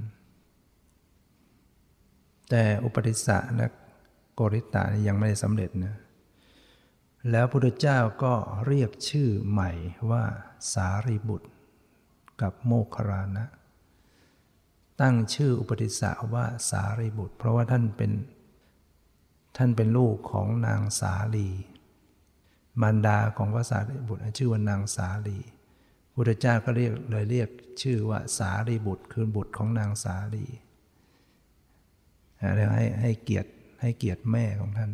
[2.49, 3.67] แต่อุปติสสะและ
[4.33, 5.95] โกริตายังไม่ได้สำเร็จนะ
[7.31, 8.33] แล้วพระพุทธเจ้าก็
[8.67, 9.71] เรียกชื่อใหม่
[10.11, 10.23] ว่า
[10.73, 11.49] สารีบุตร
[12.41, 13.45] กับโมคครานะ
[15.01, 18.11] ตั้งชื่ออุปติสสะว่าสารีบุตร เพราะว่าท่านเป็น
[19.57, 21.49] ท่านเป็นลูกของนางสาลี
[22.81, 25.37] มารดาของพระสารีบุตรชื่อว่านางสาลี
[26.13, 27.49] พุทธเจ้าก็เรียกเลยเรียก
[27.81, 30.45] ชื่อว่าสารีบุตร คือบุตรของนางสาลี
[32.55, 33.49] เรียกให้ให้เกียรติ
[33.81, 34.91] ให้เกียรติแม่ของท่าน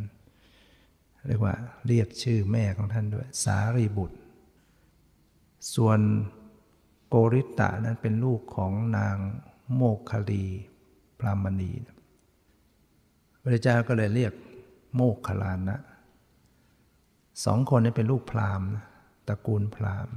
[1.28, 1.56] เรียกว่า
[1.88, 4.18] เรียกชื่อแม่ของท่านด้วย สารีบุตร
[5.76, 6.00] ส่วน
[7.08, 9.18] โกริตะนั้นเป็นลูกของนาง
[9.76, 10.44] โมกคลี
[11.20, 11.72] พรามณี
[13.42, 14.34] พระเจ้าก็เลยเรียก
[14.96, 15.80] โมกขลานะ
[17.46, 18.70] สองคนนี้เป็นลูกพราหมณ์
[19.28, 20.16] ตระกูลพราหมณ์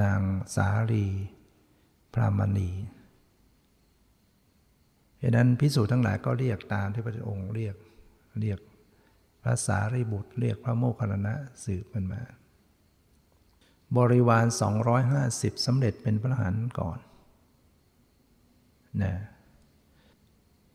[0.00, 0.20] นาง
[0.54, 1.06] สาลี
[2.14, 2.70] พรามณี
[5.18, 7.76] เหตุนั้นพิสูจน์ทั้งหลายก็เรียกตามที่พระองค์เรียก
[8.40, 8.58] เรียก
[9.42, 11.34] พระสารีบุตร เรียกพระโมคคัลลานะ
[11.64, 12.22] สืบกันมา
[13.96, 14.46] บริวาร
[15.06, 16.98] 250สำเร็จเป็นพระหันก่อน
[19.02, 19.14] นะ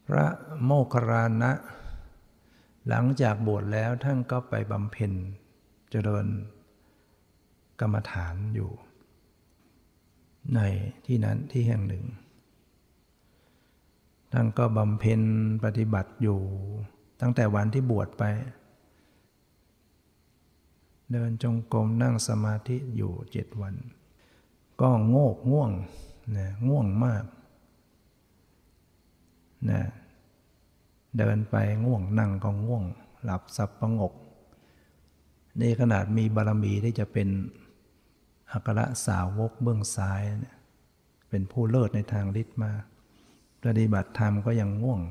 [0.07, 0.26] พระ
[0.65, 1.51] โมคครานะ
[2.89, 5.11] หลังจากบวชแล้วท่านก็ไปบำเพ็ญ
[5.91, 6.27] เจริญ
[7.79, 8.71] กรรมฐานอยู่
[10.55, 10.59] ใน
[11.05, 12.05] ที่นั้นที่แห่งหนึ่ง
[14.31, 15.21] ท่านก็บำเพ็ญ
[15.63, 16.39] ปฏิบัติอยู่
[17.21, 18.23] ตั้งแต่วันที่บวชไป
[21.11, 23.75] เดินจงกรมนั่งสมาธิอยู่เจ็ดวัน
[24.81, 25.71] ก็โงกง่วง
[26.38, 27.25] นะง่วงมาก
[29.69, 29.81] นะ
[31.18, 31.55] เดินไป
[31.86, 32.84] ง่วงนั่งก็ง่วง
[33.24, 34.13] หลับสับประงก
[35.61, 37.30] นี่ขนาดมีบารมีที่จะเป็น
[38.51, 40.22] อัครสาวกเบื้องซ้าย
[41.30, 42.72] เป็นผู้เลิศในทางฤทธิ์มา
[43.63, 45.01] ปฏิบัติธรรมก็ยังง่วง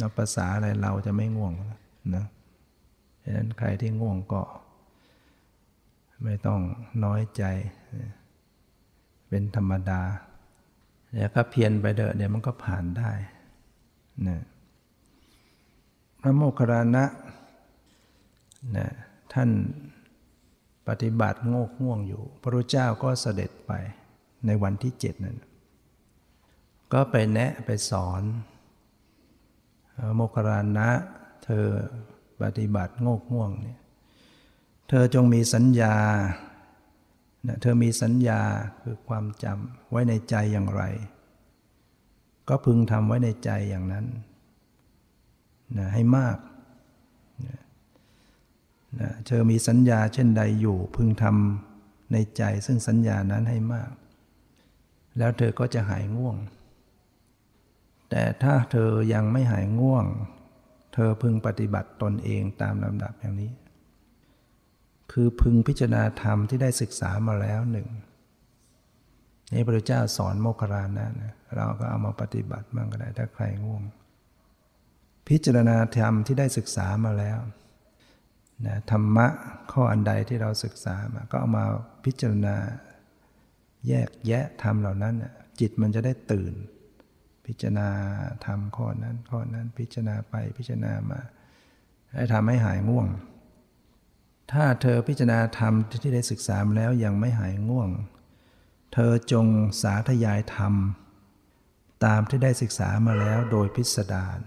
[0.00, 1.52] นับภาษาอะไรเราจะไม่ง่วง
[2.16, 2.24] นะ
[3.22, 4.42] ฉะนั้นใครที่ง่วงก็
[6.24, 6.60] ไม่ต้อง
[7.04, 7.42] น้อยใจ
[9.28, 10.00] เป็นธรรมดา
[11.16, 13.10] แล้วก็เพียรไปเดอะเดี๋ยวมันก็ผ่านได้
[14.28, 14.40] นะ
[16.22, 17.04] พระโมคคัลลานะ
[18.76, 18.88] นะ
[19.32, 19.50] ท่าน
[20.88, 23.72] ปฏิบัติโงกง่วงอยู่ พระรูเจ้าก็เสด็จไป
[24.46, 25.38] ในวันที่เจ็ดนั้น
[26.92, 28.22] ก็ไปแนะไปสอน
[30.16, 30.88] โมคคลานะ
[31.44, 31.66] เธอ
[32.42, 33.78] ปฏิบัติโงกง่วงเนี่ย
[34.88, 35.94] เธอจงมีสัญญา
[37.62, 38.40] เธอมีสัญญา
[38.82, 40.82] คือความจำไว้ในใจอย่างไร
[42.48, 44.06] ก็พึงทำไว้ในใจอย่างนั้น
[45.76, 46.38] นะให้มาก
[47.46, 47.60] นะ
[49.00, 53.90] นะเธอมีสัญญาเช่นใดอยู่ พึงทำในใจซึ่งสัญญานั้นให้มาก
[55.18, 56.36] แล้วเธอก็จะหายง่วง
[58.10, 60.06] แต่ถ้าเธอยังไม่หายง่วง
[60.94, 63.52] เธอพึงปฏิบัติตนเองตามลำดับอย่างนี้
[65.12, 67.88] คือพึงพิจารณาธรรมที่ได้ศึกษามาแล้วหนึ่ง
[69.54, 73.82] นี่พระเจ้าสอนโมคคารานะ เราก็เอามาปฏิบัติบ้างก็ได้ถ้าใครง่วง
[75.28, 77.38] พิจารณาธรรมที่ได้ศึกษามาแล้ว
[78.66, 79.26] นะธรรมะ
[79.72, 81.64] ข้ออันใดที่เราศึกษามา ก็เอามา
[82.04, 82.56] พิจารณา
[83.88, 85.14] แยกแยะธรรมเหล่านั้น
[85.60, 86.54] จิตมันจะได้ตื่น
[87.46, 87.88] พิจารณา
[88.46, 91.20] ธรรมข้อนั้น ข้อนั้นพิจารณาไปพิจารณามา
[92.12, 93.08] ให้ทำให้หายง่วง
[94.52, 95.72] ถ้าเธอพิจารณาธรรม
[96.02, 97.90] ที่ได้ศึกษามาแล้วยังไม่หายง่วง
[98.92, 99.46] เธอจง
[99.82, 100.74] สาธยายธรรม
[102.04, 104.40] ตามที่ได้ศึกษามาแล้วโดยพิสดาร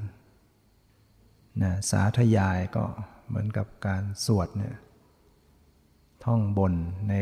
[1.63, 2.83] นะสาธยายก็
[3.27, 4.75] เหมือนกับการสวดเนี่ย
[6.25, 6.73] ท่องบน
[7.09, 7.15] ใน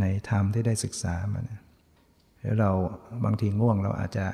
[0.00, 1.60] ในธรรมที่ได้ศึกษามาเนี่ย
[2.60, 2.70] เรา
[3.24, 4.26] บางทีง่วงเราอาจจะ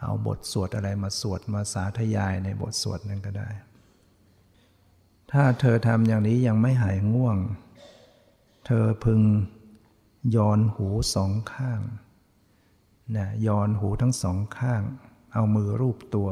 [0.00, 3.48] เอาบทสวดอะไรมาสวดมาสาธยายในบทสวดนั้นก็ได้
[5.32, 7.36] ถ้าเธอทำอย่างนี้ยังไม่หายง่วง
[8.66, 9.20] เธอพึง
[10.36, 11.80] ย้อนหูสองข้าง
[13.16, 14.82] นะย้อนหูทั้งสองข้าง
[15.32, 16.30] เอามือรูปตัว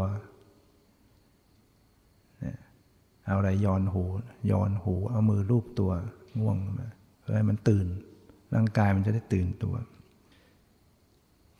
[3.29, 4.05] เอาอะไรย้อนหู
[4.51, 5.93] ย้อนหูเอามือลูบตัว
[6.41, 6.89] ง่วงมา
[7.21, 7.87] เพื่อให้มันตื่น
[8.55, 9.75] ร่างกายมันจะได้ตื่นตัว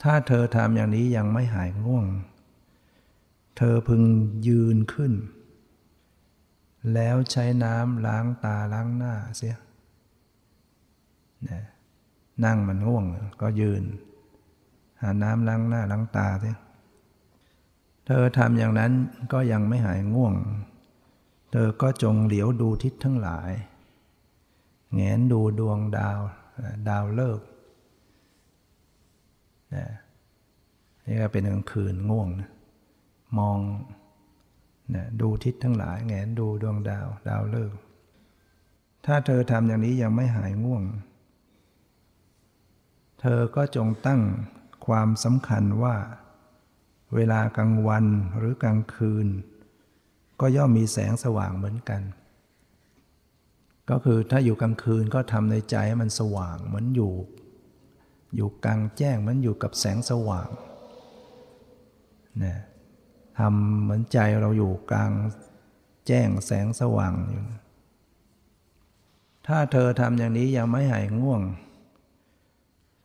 [0.03, 2.07] ถ้าเธอทำอย่างนี้ยังไม่หายง่วง
[3.57, 4.03] เธอพึง
[4.49, 5.13] ยืนขึ้น
[6.95, 9.57] แล้วใช้น้ำล้างตาล้างหน้าเสีย
[11.49, 11.65] นะ
[12.45, 13.05] นั่งมันง่วง
[13.43, 13.83] ก็ยืน
[15.01, 16.57] หาน้ำล้างหน้าล้างตาเสีย
[18.07, 18.93] เธอทำอย่างนั้น
[19.33, 20.35] ก็ยังไม่หายง่วง
[21.51, 23.51] เธอก็จงเหลียวดูทิศทั้งหลาย
[24.95, 26.19] แงนดูดวงดาว
[26.89, 27.41] ดาวเลิก
[31.07, 32.51] นี่ก็เป็นกลางคืนง่วงนะ
[33.39, 33.59] มอง
[34.95, 37.73] นะดูทิศทั้งหลายแงนดูดวงดาวดาวเลิก
[39.07, 40.85] ถ้าเธอทำอย่างนี้ยังไม่หายง่วง
[43.21, 44.21] เธอก็จงตั้ง
[44.87, 45.97] ความสำคัญว่า
[47.15, 48.05] เวลากลางวัน
[48.39, 49.27] หรือกลางคืน
[50.41, 52.03] ก็ย่อมมีแสงสว่างเหมือนกัน
[53.91, 57.13] ก็คือถ้าอยู่กลางคืนก็ทำในใจให้มันสว่างเหมือนอยู่
[58.37, 60.49] อยู่กลางแจ้งเหมือนอยู่กับแสงสว่าง
[62.45, 62.57] นะ
[63.39, 65.13] ทำเหมือนใจเราอยู่กลาง
[66.07, 67.45] แจ้งแสงสว่างอยู่
[69.47, 71.43] ถ้าเธอทำอย่างนี้ยังไม่หายง่วง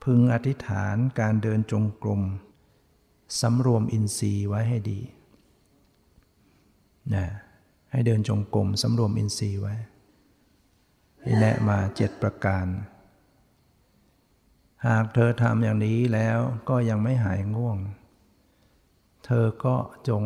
[0.04, 2.22] พึงอธิษฐานการเดินจงกรม
[3.40, 5.00] สำรวมอินทรีย์ไว้ให้ดี
[7.14, 7.26] นะ
[7.90, 9.74] ให้เดินจงกรมสำรวมอินทรีย์ไว้
[11.22, 12.66] ที่แนะมาเจ็ดประการ
[14.86, 16.38] หากเธอทำอย่างนี้แล้ว
[16.68, 17.78] ก็ยังไม่หายง่วง
[19.24, 19.76] เธอก็
[20.08, 20.24] จง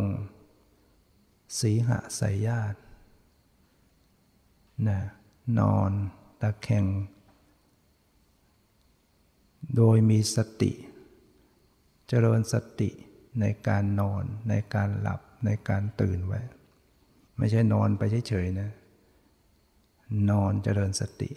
[1.59, 2.79] สีหะใส่ญาติ
[4.89, 5.01] นะ
[5.59, 5.91] นอน
[6.41, 6.87] ตะแคง
[9.77, 10.73] โดยมีสติ
[12.09, 12.91] เจริญสติ
[13.41, 16.41] ในการนอนในการหลับในการตื่นไว้
[17.39, 18.71] ไม่ใช่นอนไปเฉยๆนะ
[20.31, 21.31] นอนเจริญสติ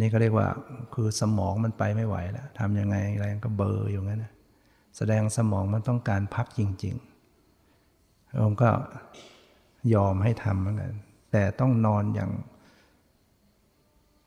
[0.00, 0.48] นี่ก็เรียกว่า
[0.94, 4.32] คือสมองมันไปไม่ไหวแล้วทำยังไงอะไรก็เบอร์อยู่งั้นนะ
[4.96, 8.70] แสดงสมองมันต้องการพักจริงๆผมก็
[9.94, 10.92] ยอมให้ทำเหมือนกัน
[11.32, 12.30] แต่ต้องนอนอย่าง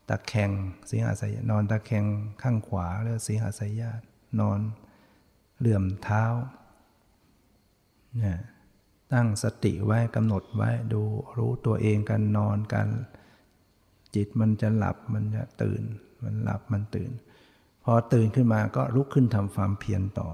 [0.08, 0.50] ตะแคง
[0.88, 2.04] สีหาสยนอนตะแคง
[2.42, 4.00] ข้างขวาเรียกสีหาสยญาน
[4.40, 4.60] นอน
[5.58, 6.24] เหลื่อมเท้า
[8.18, 8.40] เนี่ย
[9.12, 11.02] ตั้งสติไว้กำหนดไว้ดู
[11.36, 12.88] รู้ตัวเองกันนอนกัน
[14.14, 15.82] จิตมันจะหลับมันจะตื่น
[16.22, 17.10] มันหลับมันตื่น
[17.84, 20.28] พอตื่นขึ้นมาก็ลุกขึ้นทำความเพียรต่อ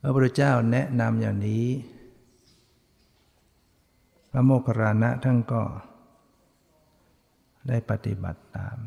[0.00, 1.64] พระพุทธเจ้าแนะนำอย่างนี้
[4.30, 5.62] พระโมคคัลลานะท่านก็
[7.68, 8.78] ได้ปฏิบัติตาม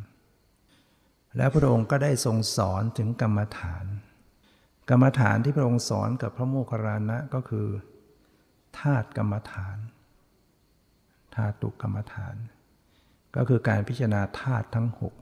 [1.38, 3.86] แล้วพระองค์ก็ได้ทรงสอนถึงกรรมฐาน
[4.90, 7.68] กรรมฐานที่พระองค์สอนกับพระโมคคัลลานะก็คือ
[8.80, 9.78] ธาตุกรรมฐาน
[11.36, 12.36] ธาตุกรรมฐาน
[13.36, 15.14] ก็คือการพิจารณาธาตุทั้งหก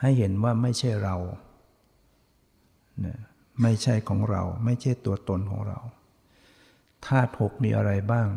[0.00, 1.16] ให้เห็นว่าไม่ใช่เรา
[3.62, 5.78] ไม่ใช่ของเรา ไม่ใช่ตัวตนของเรา
[7.06, 8.28] ธาตุหกมีอะไรบ้าง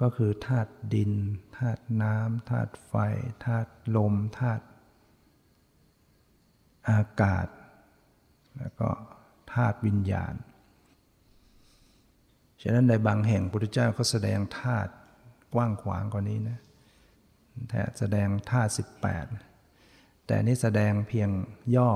[0.00, 1.12] ก็คือธาตุดิน
[1.58, 2.94] ธาตุน้ำธาตุไฟ
[3.46, 4.64] ธาตุลมธาตุ
[6.90, 7.46] อากาศ
[8.58, 8.88] แล้วก็
[9.52, 10.34] ธาตุวิญญาณ
[12.62, 14.92] ฉะนั้นในบางแห่งพุทธเจ้าก็แสดงธาตุ
[15.54, 16.58] กว้างขวางกว่านี้นะ
[17.68, 19.26] แต่แสดงธาตุสิบแปด
[20.26, 21.30] แต่นี้แสดงเพียง
[21.76, 21.90] ย่อ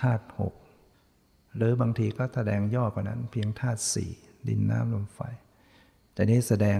[0.00, 0.54] ธาตุหก
[1.56, 4.10] หรือบางทีก็แสดงย่อกว่านั้น เพียงธาตุสี่
[4.48, 5.20] ดินน้ำลมไฟ
[6.12, 6.78] แต่นี้แสดง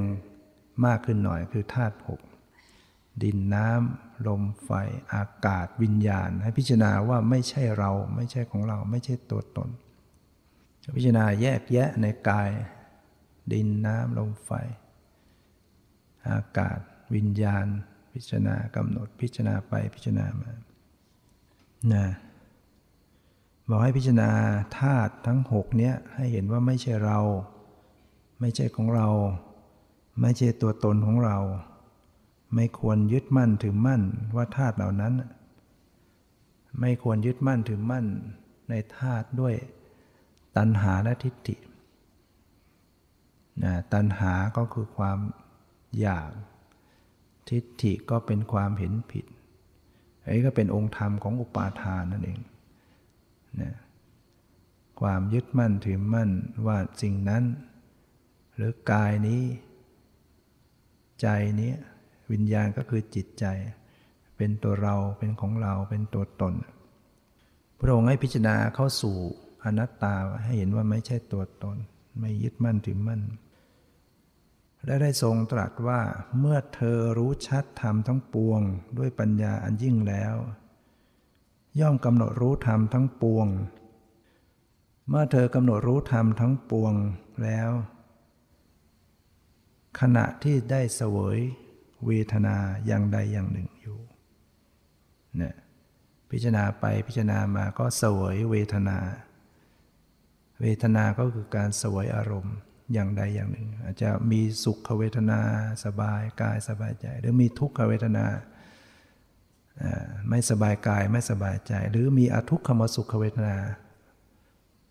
[0.86, 2.20] มากขึ้นหน่อยคือธาตุหก
[3.22, 4.70] ดินน้ำลมไฟ
[5.14, 9.70] อากาศวิญญาณ ให้พิจารณาว่าไม่ใช่เราไม่ใช่ของเราไม่ใช่ตัวตน
[10.95, 12.51] พิจารณาแยกแยะในกาย
[13.53, 14.51] ดินน้ำลมไฟ
[16.28, 16.78] อากาศ
[17.14, 17.66] วิญญาณ
[18.12, 20.51] พิจารณากำหนดพิจารณาไปพิจารณามา
[21.93, 22.07] นะ
[23.68, 24.30] บอกให้พิจารณา
[24.78, 27.20] ธาตุทั้งหกเนี้ยให้เห็นว่าไม่ใช่เรา
[28.41, 29.09] ไม่ใช่ของเรา
[30.20, 31.39] ไม่ใช่ตัวตนของเรา
[32.55, 34.03] ไม่ควรยึดมั่นถือมั่น
[34.37, 35.14] ว่าธาตุเหล่านั้น
[36.80, 38.07] ไม่ควรยึดมั่นถือมั่น
[38.68, 39.55] ในธาตุด้วย
[40.57, 41.57] ตัณหาและทิฏฐิ
[43.64, 45.18] นะตัณหาก็คือความ
[46.00, 46.30] อยาก
[47.50, 49.26] ทิฏฐิก็เป็นความเห็นผิด
[50.22, 52.40] อันนี้ก็เป็นองค์ธรรมของอุปาทานนั่นเอง
[53.61, 53.74] นะ
[55.00, 56.30] ความยึดมั่นถือมั่น
[56.66, 57.44] ว่าสิ่งนั้น
[58.54, 59.42] หรือกายนี้
[61.20, 61.26] ใจ
[61.61, 61.72] นี้
[62.32, 63.44] วิญญาณก็คือจิตใจ
[64.36, 66.54] เป็นตัวเราเป็นของเราเป็นตัวตน
[67.80, 69.16] พระองค์ให้พิจารณาเข้าสู่
[69.66, 71.76] อนัตตาให้เห็นว่าไม่ใช่ตัวตน
[72.20, 73.22] ไม่ยึดมั่นถือมั่น
[74.84, 76.00] และได้ทรงตรัสว่า
[76.38, 78.60] เมื่อเธอรู้ชัดธรรมทั้งปวง
[78.98, 80.36] ด้วยปัญญาอันยิ่งแล้ว
[81.80, 83.46] ย่อมกำหนดรู้ธรรมทั้งปวง
[85.08, 86.94] เมื่อเธอกำหนดรู้ธรรมทั้งปวง
[87.44, 87.70] แล้ว
[90.00, 91.38] ขณะที่ได้เสวย
[92.06, 92.56] เวทนา
[92.86, 93.98] อย่างใดอย่างหนึ่งอยู่
[95.36, 95.54] เนี่ย
[96.30, 98.98] พิจารณาไปพิจารณามาก็เสวยเวทนา
[100.61, 102.57] เวทนาก็คือการสวยอารมณ์
[102.92, 105.40] อย่างใดอย่างหนึ่ง อาจจะมีสุขเวทนา
[105.84, 108.24] สบายกายสบายใจ หรือมีทุกขเวทนา
[110.28, 113.57] ไม่สบายกายไม่สบายใจ หรือมีอทุกขมสุขเวทนา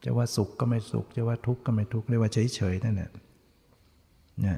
[0.03, 3.11] จะว่าสุขก็ไม่สุขจะว่าทุกข์ก็ไม่ทุกข์เรียกว่าเฉยๆนั่นแหละ
[4.45, 4.57] นะ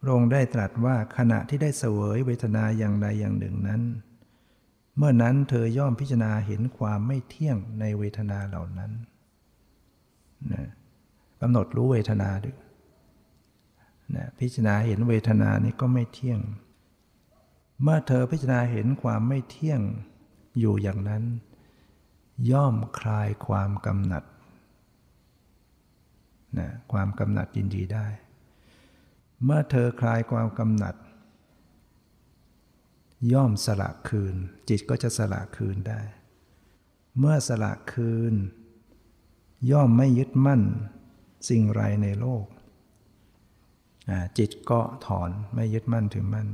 [0.00, 3.82] พระองค์ได้ตรัสว่าขณะที่ได้เสวยเวทนาอย่างใดอย่างหนึ่งนั้น
[4.96, 8.92] เมื่อนั้นเธอย่อมพิจารณาเห็นความไม่เที่ยงในเวทนาเหล่านั้น
[10.52, 10.64] นะ
[11.40, 12.56] กำหนดรู้เวทนาด้วย
[14.16, 16.40] นะพิจารณาเห็นเวทนานี้ก็ไม่เที่ยง
[17.82, 19.80] เมื่อเธอพิจารณาเห็นความไม่เที่ยง
[20.58, 21.24] อยู่อย่างนั้น
[22.50, 24.24] ย่อมคลายความกำหนัด
[26.58, 28.06] นะความกำหนัดยินดีได้
[29.44, 30.94] เมื่อเธอคลายความกำหนัด
[33.32, 34.34] ย่อมสละคืน
[34.68, 36.00] จิตก็จะสละคืนได้
[37.18, 38.34] เมื่อสละคืน
[39.70, 40.62] ย่อมไม่ยึดมั่น
[41.48, 42.44] สิ่งไรในโลก
[44.38, 46.48] จิตก็ถอนไม่ยึดมั่นถือมั่น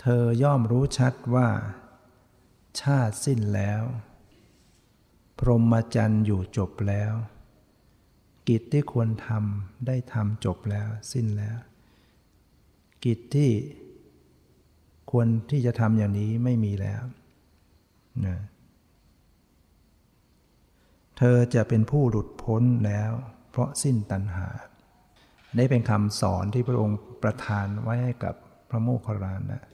[0.00, 1.48] เธอย่อมรู้ชัดว่า
[2.80, 3.82] ชาติสิ้นแล้ว
[5.38, 7.12] พรหมจรรย์อยู่จบแล้ว
[8.48, 11.58] กิจที่ควรทำได้ทำจบแล้วสิ้นแล้ว
[13.04, 13.50] กิจที่
[15.10, 17.02] ควรที่จะทำอย่างนี้ไม่มีแล้ว
[18.26, 18.38] นะ
[21.18, 23.12] เธอจะเป็นผู้หลุดพ้นแล้ว
[23.50, 24.48] เพราะสิ้นตัณหา
[25.58, 28.34] นี่เป็นคำสอนที่พระองค์ประทานไว้ให้กับ
[28.70, 29.64] พระโมคคัลลานะ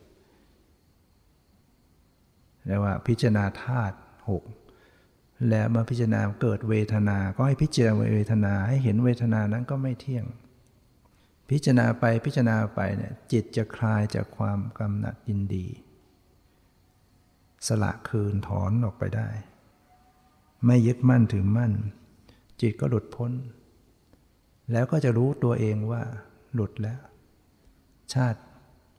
[2.66, 3.96] เรียกว่าพิจารณาธาตุ
[4.30, 4.42] หก
[5.48, 10.24] แล้วมาพิจารณาเกิดเวทนา ก็ให้พิจารณาเวทนาให้เห็นเวทนานั้นก็ไม่เที่ยง
[11.50, 15.66] พิจารณาไปพิจารณาไปเนี่ยจิตจะคลายจากความกำหนัดยินดี
[17.66, 19.28] สละคืนถอนออกไปได้
[20.66, 21.72] ไม่ยึดมั่นถือมั่น
[22.60, 23.32] จิตก็หลุดพ้น
[24.72, 26.02] แล้วก็จะรู้ตัวเองว่า
[26.54, 27.00] หลุดแล้ว
[28.14, 28.40] ชาติ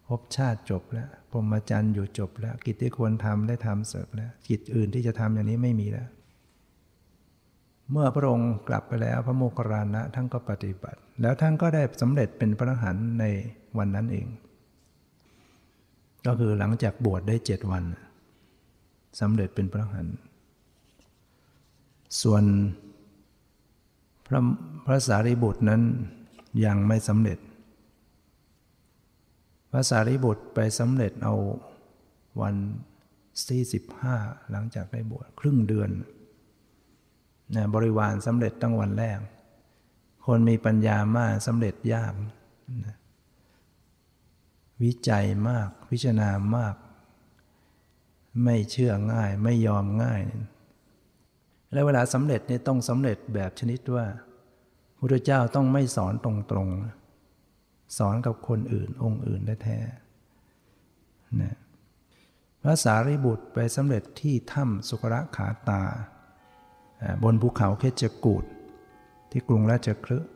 [0.07, 6.07] ภพชาติจบแล้วพรหมจรรย์อยู่จบแล้ว กิจที่ควรทำได้ทำเสร็จแล้วกิจอื่นที่จะทำอย่างนี้ไม่มีแล้ว
[7.91, 13.25] เมื่อพระองค์กลับไปแล้วพระโมคคัลลานะท่านก็ปฏิบัติ แล้วท่านก็ได้สำเร็จเป็นพระอรหันต์ใน
[13.77, 14.27] วันนั้นเอง
[16.25, 17.83] ก็คือหลังจากบวชได้เจ็ดวัน
[19.19, 20.15] สำเร็จเป็นพระอรหันต์
[22.21, 22.43] ส่วน
[24.27, 24.39] พระ
[24.85, 25.81] พระสารีบุตรนั้น
[26.65, 27.39] ยังไม่สำเร็จ
[29.71, 31.35] พระสารีบุตรไปสำเร็จเอา
[32.41, 32.55] วัน
[33.49, 34.15] ที่สิบห้า
[34.51, 35.89] หลังจากได้บวชครึ่งเดือน
[37.55, 39.19] นะบริวารสำเร็จตั้งวันแรก
[40.25, 42.13] คนมีปัญญามากสำเร็จยาก
[42.85, 42.97] นะ
[44.83, 46.75] วิจัยมาก พิจารณามาก
[48.43, 50.21] ไม่เชื่อง่ายไม่ยอมง่าย
[51.73, 54.05] และเวลาสำเร็จเนี่ยต้องสำเร็จแบบชนิดว่า
[54.97, 56.31] พระเจ้าต้องไม่สอนตร
[56.65, 61.57] งๆ สอนกับคนอื่นองค์อื่นแท้ๆนะ
[62.61, 65.83] พระสารีบุตรไปสำเร็จที่ถ้ำสุกระขาตา
[67.23, 68.45] บนภูเขาเคจกูด
[69.31, 70.29] ที่กรุงราชคฤห์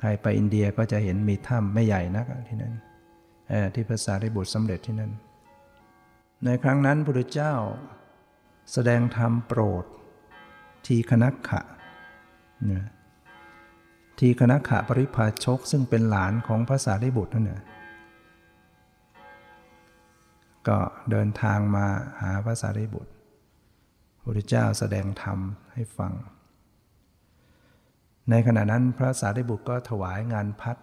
[0.00, 2.74] ใครไปอินเดียก็จะเห็นมีถ้ำไม่ใหญ่นักที่นั่น
[3.74, 5.12] ที่ภาษาได้บุตรสำเร็จที่นั่น
[6.44, 7.54] ในครั้งนั้นพระพุทธเจ้า
[8.72, 9.84] แสดงธรรมโปรด
[10.88, 11.60] ทีคณขะ
[14.18, 17.62] ทีคณขะปริพาชกซึ่งเป็นหลานของพระสารีบุตรนั่นแหละ
[20.68, 20.78] ก็
[21.10, 21.86] เดินทางมา
[22.20, 23.12] หาพระสารีบุตร
[24.22, 25.38] พุทธเจ้าแสดงธรรม
[25.72, 26.12] ให้ฟัง
[28.30, 30.76] ในขณะนั้นพระสารีบุตรก็ถวายงานพัด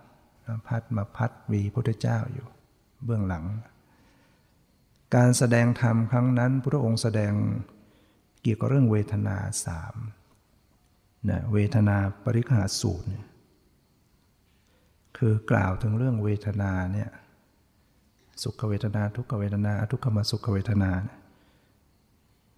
[0.67, 2.47] พัดมาพัดวีพุทธเจ้าอยู่
[3.05, 3.45] เบื้องหลัง
[5.15, 7.33] การแสดงธรรมครั้งนั้นพระองค์แสดง
[8.45, 9.95] เกี่ยวกับเรื่องเวทนาสาม
[11.29, 13.25] นะเวทนาปริฆาสูตรเนี่ย
[15.17, 17.09] คือกล่าวถึงเรื่องเวทนาเนี่ย
[18.43, 21.09] สุขเวทนาทุกขเวทนาทุกขมสุขเวทนาเน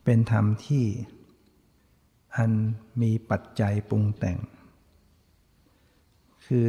[0.03, 0.85] เป็นธรรมที่
[2.35, 2.51] อัน
[3.01, 4.37] มีปัจจัยปรุงแต่ง
[6.45, 6.65] คือ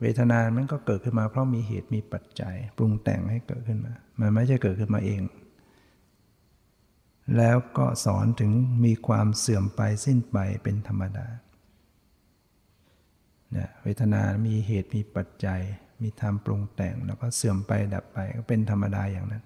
[0.00, 5.22] เวทนามันก็เกิดขึ้นมาเพราะมีเหตุมีปัจจัยปรุงแต่งให้เกิดขึ้นมา มันไม่ใช่เกิดขึ้นมาเอง
[7.36, 8.52] แล้วก็สอนถึง
[8.84, 11.26] มีความเสื่อมไปสิ้นไปเป็นธรรมดา
[13.52, 15.60] เนี่ยเวทนา มีเหตุ มีปัจจัย
[16.02, 19.44] มีธรรมปรุงแต่ง แล้วก็เสื่อมไปดับไป ก็เป็นธรรมดาอย่างนั้น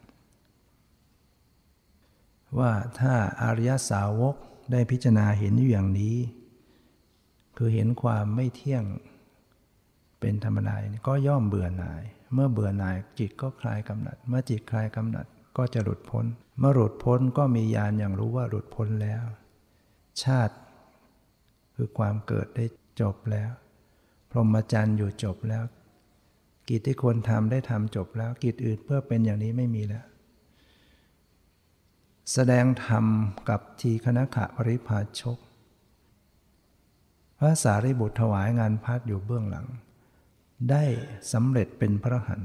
[2.59, 4.37] ว่าถ้าอริยสาวก
[4.72, 6.16] ได้พิจารณาเห็นอยู่อย่างนี้
[7.57, 8.85] คือเห็นความไม่เที่ยง
[10.20, 10.74] เป็นธรรมดา
[11.09, 12.03] ก็ย่อมเบื่อหน่าย
[12.35, 15.26] เมื่อเบื่อหน่ายจิตก็คลายกำหนัด เมื่อจิตคลายกำหนัด
[15.57, 16.25] ก็จะหลุดพ้น
[16.59, 19.25] เมื่อหลุดพ้นก็มีญาณอย่างรู้ว่าหลุดพ้นแล้ว
[20.23, 20.57] ชาติ
[21.75, 22.65] คือความเกิดได้
[23.01, 23.51] จบแล้ว
[24.31, 25.65] พรหมจรรย์อยู่จบแล้ว
[26.69, 30.05] กิจที่ควรทำได้ทำจบแล้ว กิจอื่นเพื่อเป็นอย่างนี้ไม่มีแล้ว
[32.33, 33.05] แสดงธรรม
[33.49, 35.39] กับทีคณะขะปริพาชก
[37.39, 39.67] พระสารีบุตรถวายงานพัดอยู่เบื้องหลัง
[40.71, 40.85] ได้
[41.33, 42.43] สำเร็จเป็นพระหัน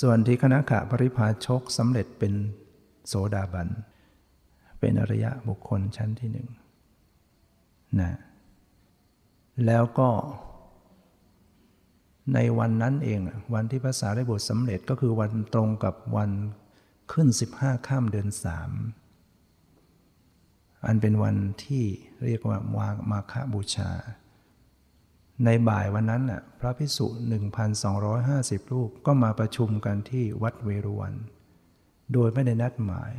[0.00, 2.32] ส่วนที่คณะขะปริพาชกสำเร็จเป็น
[3.06, 3.68] โสดาบัน
[4.80, 6.48] เป็นอริยะบุคคลชั้นที่หนึ่ง
[8.00, 8.12] นะ
[9.66, 10.10] แล้วก็
[12.34, 13.20] ในวันนั้นเอง
[13.54, 16.30] วันที่พระสารีบุตรสำเร็จก็คือวันตรงกับวัน
[17.12, 18.70] ขึ้นสิบห้าข้ามเดือนสาม
[20.86, 21.84] อันเป็นวันที่
[22.24, 23.90] เรียกว่ามามาคบูชา
[25.44, 27.06] ในบ่ายวันนั้นน่ะพระพิสุ
[27.88, 31.14] 1,250 รูปก็มาประชุมกันที่วัดเวรุวัน
[32.12, 33.12] โดยไม่ได้นัดหมาย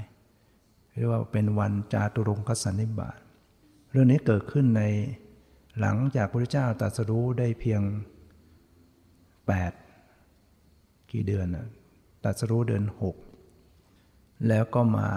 [0.91, 3.17] เรียกว่าเป็นวันจาตุรงคสันนิบาต
[3.91, 4.84] เรื่องนี้เกิดขึ้นใน
[5.80, 7.82] หลังจากพระเจ้าตรัสรู้ได้เพียง
[9.88, 11.67] 8 กี่เดือนนะ
[12.24, 12.84] ตรัสรู้เดือน
[13.63, 15.09] 6 แล้วก็มา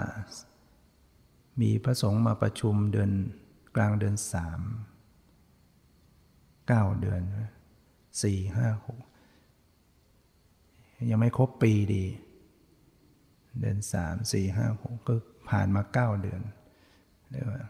[1.61, 3.11] มีพระสงฆ์มาประชุมเดือน
[3.75, 4.61] กลางเดือนสาม
[6.67, 7.21] เก้าเดือน
[8.23, 8.99] สี่ห้าหก
[11.09, 12.05] ยังไม่ครบปีดี
[13.59, 15.13] เดือนสามสี่ห้าหกก็
[15.49, 16.41] ผ่านมาเก้าเดือน
[17.31, 17.61] เรียกว่า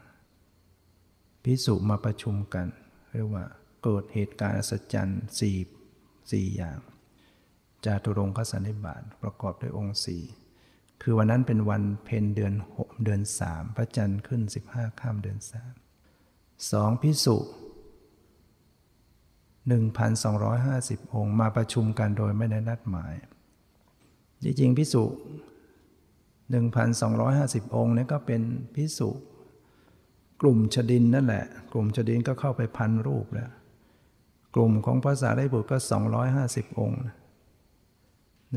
[1.42, 2.66] พิสุมาประชุมกัน
[3.12, 3.44] เรียกว่า
[3.82, 5.56] เกิดเหตุการณ์อัศจรรย์สี่
[6.32, 6.78] สี่อย่าง
[7.84, 10.22] จาตุรงคสันนิบาตประกอบด้วยองค์สี่
[11.02, 15.72] คือวันนั้นเป็นวันเพ็ญเดือนหกเดือนสามพระจันทร์ขึ้นสิบห้าข้ามเดือนสาม
[16.70, 17.36] สองพิสุ
[19.68, 23.14] 1,250 องค์มาประชุมกันโดยไม่ได้นัดหมาย
[24.42, 25.04] จริงๆพิสุ
[26.78, 28.42] 1,250 องค์นี่ก็เป็น
[28.74, 29.10] พิสุ
[30.40, 33.50] กลุ่มชดินนั่นแหละ กลุ่มชดินก็เข้าไปพันรูปแล้ว
[34.54, 35.78] กลุ่มของภาษาได้บุตรก็
[36.28, 37.00] 250 องค์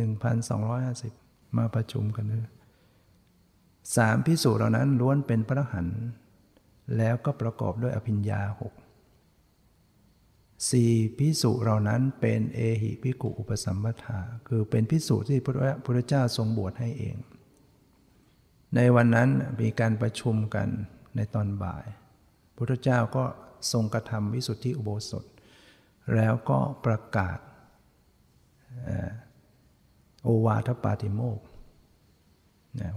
[0.02, 2.46] 1,250 มาประชุมกันเลย
[3.96, 5.88] สามพิสูจน์เหล่านั้นล้วนเป็นพระหัน
[6.98, 8.74] แล้วก็ประกอบด้วยอภิญญาหก
[10.70, 17.18] สี่พิสุเหล่านั้นเป็นเอหิพิกุอุปสัมปทา คือเป็นพิสุที่พระพุทธเจ้าทรงบวชให้เอง
[18.76, 20.68] ในวันนั้นมีการประชุมกัน
[21.16, 21.86] ในตอนบ่าย
[22.58, 23.24] พุทธเจ้าก็
[23.72, 25.26] ทรงกระทำวิสุทธิอุโบสถ
[26.16, 27.38] แล้วก็ประกาศ
[30.24, 31.40] โอวาทปาติโมก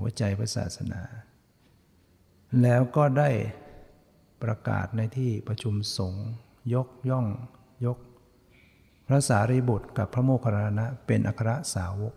[0.01, 1.03] หัวใจพระศาสนา
[2.63, 3.31] แล้วก็ได้
[4.43, 6.29] ประกาศในที่ประชุมสงฆ์
[6.73, 7.27] ยกย่อง
[7.87, 7.99] ยก
[9.07, 12.15] พระสารีบุตรกับพระโมคคัลลานะเป็นอัครสาวก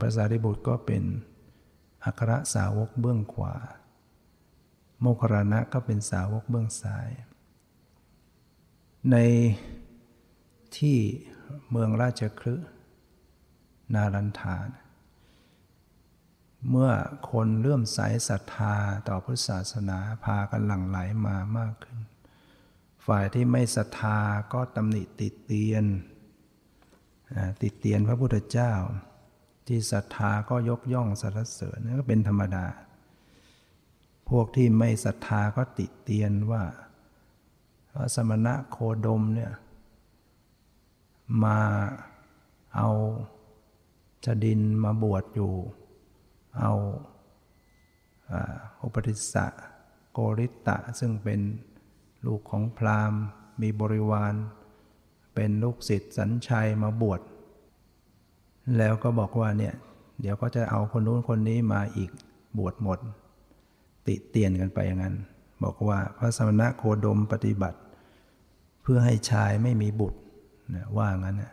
[0.00, 1.02] พระสารีบุตรก็เป็น
[2.04, 3.54] อัครสาวกเบื้องขวา
[5.00, 7.08] โมคคัลลานะก็เป็นสาวกเบื้องซ้าย
[9.10, 9.16] ใน
[10.76, 10.98] ที่
[11.70, 12.68] เมืองราชคฤห์
[13.94, 14.68] นารันทาน
[16.70, 16.90] เมื่อ
[17.30, 17.98] คนเลื่อมใส
[18.28, 18.74] ศรัทธา
[19.08, 21.98] ต่อพุทธศาสนาพากันหลั่งไหลมามากขึ้น
[23.08, 24.18] ฝ่ายที่ไม่ศรัทธา
[24.52, 25.84] ก็ตำหนิติดเตียน
[27.62, 28.72] ติดเตียนพระพุทธเจ้า
[29.66, 32.66] ที่ศรัทธาก็ยกย่องสรรเสริญนั่นก็เป็นธรรมดา
[34.28, 36.62] พวกที่ไม่ศรัทธาก็ติดเตียนว่า
[38.14, 39.52] สมณะโคดมเนี่ย
[41.44, 41.60] มา
[42.76, 42.88] เอา
[44.24, 45.52] จดินมาบวชอยู่
[46.58, 46.72] เอา
[48.82, 49.46] อุปติสสะ
[50.12, 51.40] โกริตะซึ่งเป็น
[52.26, 53.20] ลูกของพราหมณ์
[53.62, 54.34] มีบริวาร
[55.34, 57.20] เป็นลูกศิษย์สัญชัยมาบวช
[58.78, 59.74] แล้วก็บอกว่าเนี่ย
[60.20, 62.10] เดี๋ยวก็จะเอาคนนู้นคนนี้มาอีก
[62.58, 62.98] บวชหมด
[64.06, 65.16] ติเตียนกันไปอย่างนั้น
[65.62, 67.78] บอกว่าพระสมณะโคดมปฏิบัติ
[68.82, 70.20] เพื่อให้ชายไม่มีบุตร
[70.98, 71.52] ว่างั้นนะ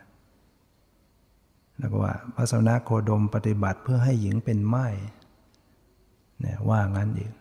[1.78, 4.86] แล้วก็ว่าพระสมณะโคดมปฏิบัติเพื่อให้หญิงเป็นไม้
[6.40, 7.32] เนี่ยว่างั้นอีก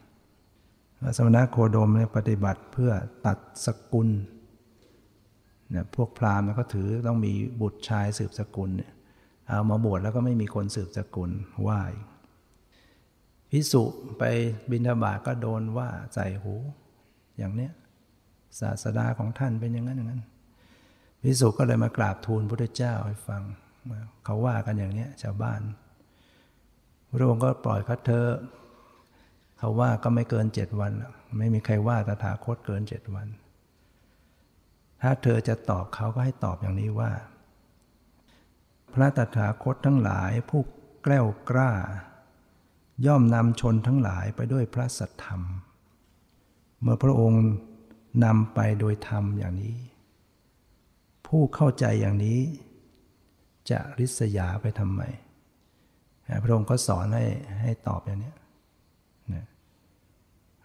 [1.06, 2.92] ระสมณโคดมเนี่ยปฏิบัติเพื่อ
[3.26, 4.08] ตัดสกุล
[5.70, 8.92] เนี่ยพวกพราหมณ์ก็ถือต้องมีบุตรชายสืบสกุลเนี่ย
[9.48, 11.30] เอามาบวชแล้วก็ไม่มีคนสืบสกุล
[11.68, 11.82] ว่า
[13.50, 13.84] พิสุ
[14.18, 14.24] ไป
[14.72, 16.56] บิณฑบาตก็โดนว่าใส่หู
[17.38, 17.72] อย่างเนี้ย
[18.60, 20.24] ศาสดาของท่านเป็นอย่างนั้นอย่างนั้น
[21.24, 23.42] พิสุก็เลยมากราบทูลพระเจ้าให้ฟัง
[24.26, 25.62] เขาว่ากันอย่างเนี้ยชาวบ้าน
[27.10, 28.26] พระองค์ก็ปล่อยเขาเธอ
[29.58, 30.92] เขาว่าก็ไม่เกินเจ็ดวัน
[31.38, 33.28] ไม่มีใครว่าตถาคตเกินเจ็ดวัน
[35.02, 37.12] ถ้าเธอจะตอบเขาก็ให้ตอบอย่างนี้ว่า
[38.94, 40.62] พระตถาคตทั้งหลายผู้
[41.04, 41.72] แกล้วกล้า
[43.06, 45.42] ย่อมนำชนทั้งหลายไปด้วยพระสัทธรรม
[46.82, 47.44] เมื่อพระองค์
[48.26, 49.78] นำไปโดยธรรมอย่างนี้
[51.28, 52.40] ผู้เข้าใจอย่างนี้
[53.70, 55.02] จะริษยาไปทำไม
[56.44, 57.26] พระองค์ก็สอนให้
[57.62, 58.34] ให้ตอบอย่างนี้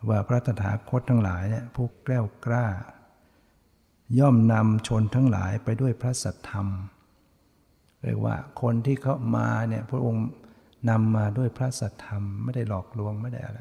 [0.08, 2.66] ว่าพระตถาคตทั้งหลายเนี่ยผู้แกล้วกล้า
[4.18, 6.66] ย่อมนำชนทั้งหลายไปด้วยพระสัทธรรม
[8.02, 10.26] เรียกว่าคนที่เขามาเนี่ยพระองค์
[10.90, 13.60] นำมาด้วยพระสัทธรรม ไม่ได้หลอกลวงไม่ได้อะไร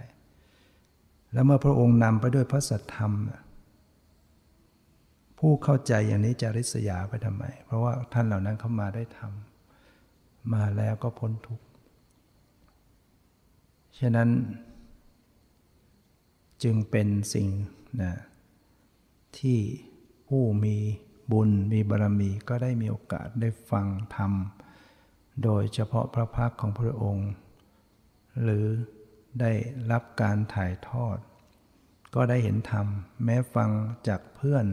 [1.33, 3.13] แล้วเมื่อพระองค์นำไปด้วยพระสัทธรรม
[5.39, 11.65] ผู้เข้าใจอย่างนี้จะริษยาไปทำไม เพราะว่าท่านเหล่านั้นเขามาได้ทำมาแล้วก็พ้นทุกข์
[13.99, 14.29] ฉะนั้น
[16.63, 17.47] จึงเป็นสิ่ง
[18.01, 18.13] นะ
[19.39, 19.59] ที่
[20.27, 20.77] ผู้มี
[21.31, 24.31] บุญมีบารมีก็ได้มีโอกาสได้ฟังธรรม
[25.43, 27.29] โดยเฉพาะพระพักของพระองค์
[28.43, 28.65] หรือ
[29.41, 29.51] ได้
[29.91, 31.17] รับการถ่ายทอด
[32.15, 32.87] ก็ได้เห็นธรรม
[33.23, 33.69] แม้ฟัง
[34.07, 34.65] จากเพื่อน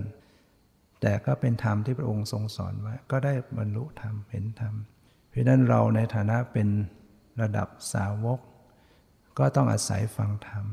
[1.01, 4.75] แต่ก็เป็นธรรมที่พระองค์ทรงสอนไว้ ก็ได้บรรลุธรรมเห็นธรรม
[5.29, 6.69] เพราะนั้นเราในฐานะเป็น
[7.41, 8.41] ระดับสาวก
[9.39, 10.65] ก็ต้องอาศัยฟังธรรม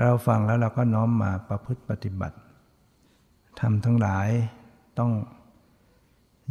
[0.00, 2.36] เราฟังแล้วเราก็น้อมมาประพฤติปฏิบัติ
[3.60, 4.28] ธรรมทั้งหลาย
[4.98, 5.12] ต้อง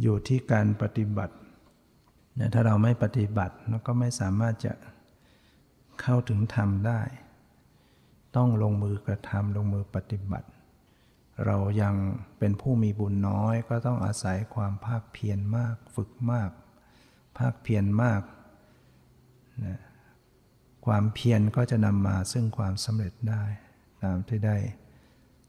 [0.02, 1.34] อยู่ที่การปฏิบัติ
[2.34, 4.72] เนี่ยถ้าเราไม่ปฏิบัติเราก็ไม่สามารถจะ
[6.00, 7.00] เข้าถึงธรรมได้
[8.36, 10.48] ต้องลงมือกระทำลงมือปฏิบัติ
[11.46, 11.94] เรายัง
[12.38, 16.50] เป็นผู้มีบุญน้อย ก็ต้องอาศัยความภาคเพียรมาก ฝึกมาก
[17.38, 18.22] ภาคเพียรมาก
[19.64, 19.80] นะ
[20.86, 23.44] ความเพียรก็จะนำมาซึ่งความสำเร็จได้
[24.02, 24.56] ตามที่ได้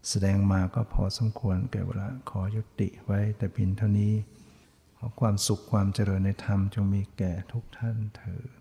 [0.10, 4.14] แสดงมาก็พอสมควรแก่เวลาขอยุติไว้แต่เพียงเท่านี้
[4.98, 8.58] ขอความสุขความเจริญในธรรมจงมีแก่ทุกท่านเถิด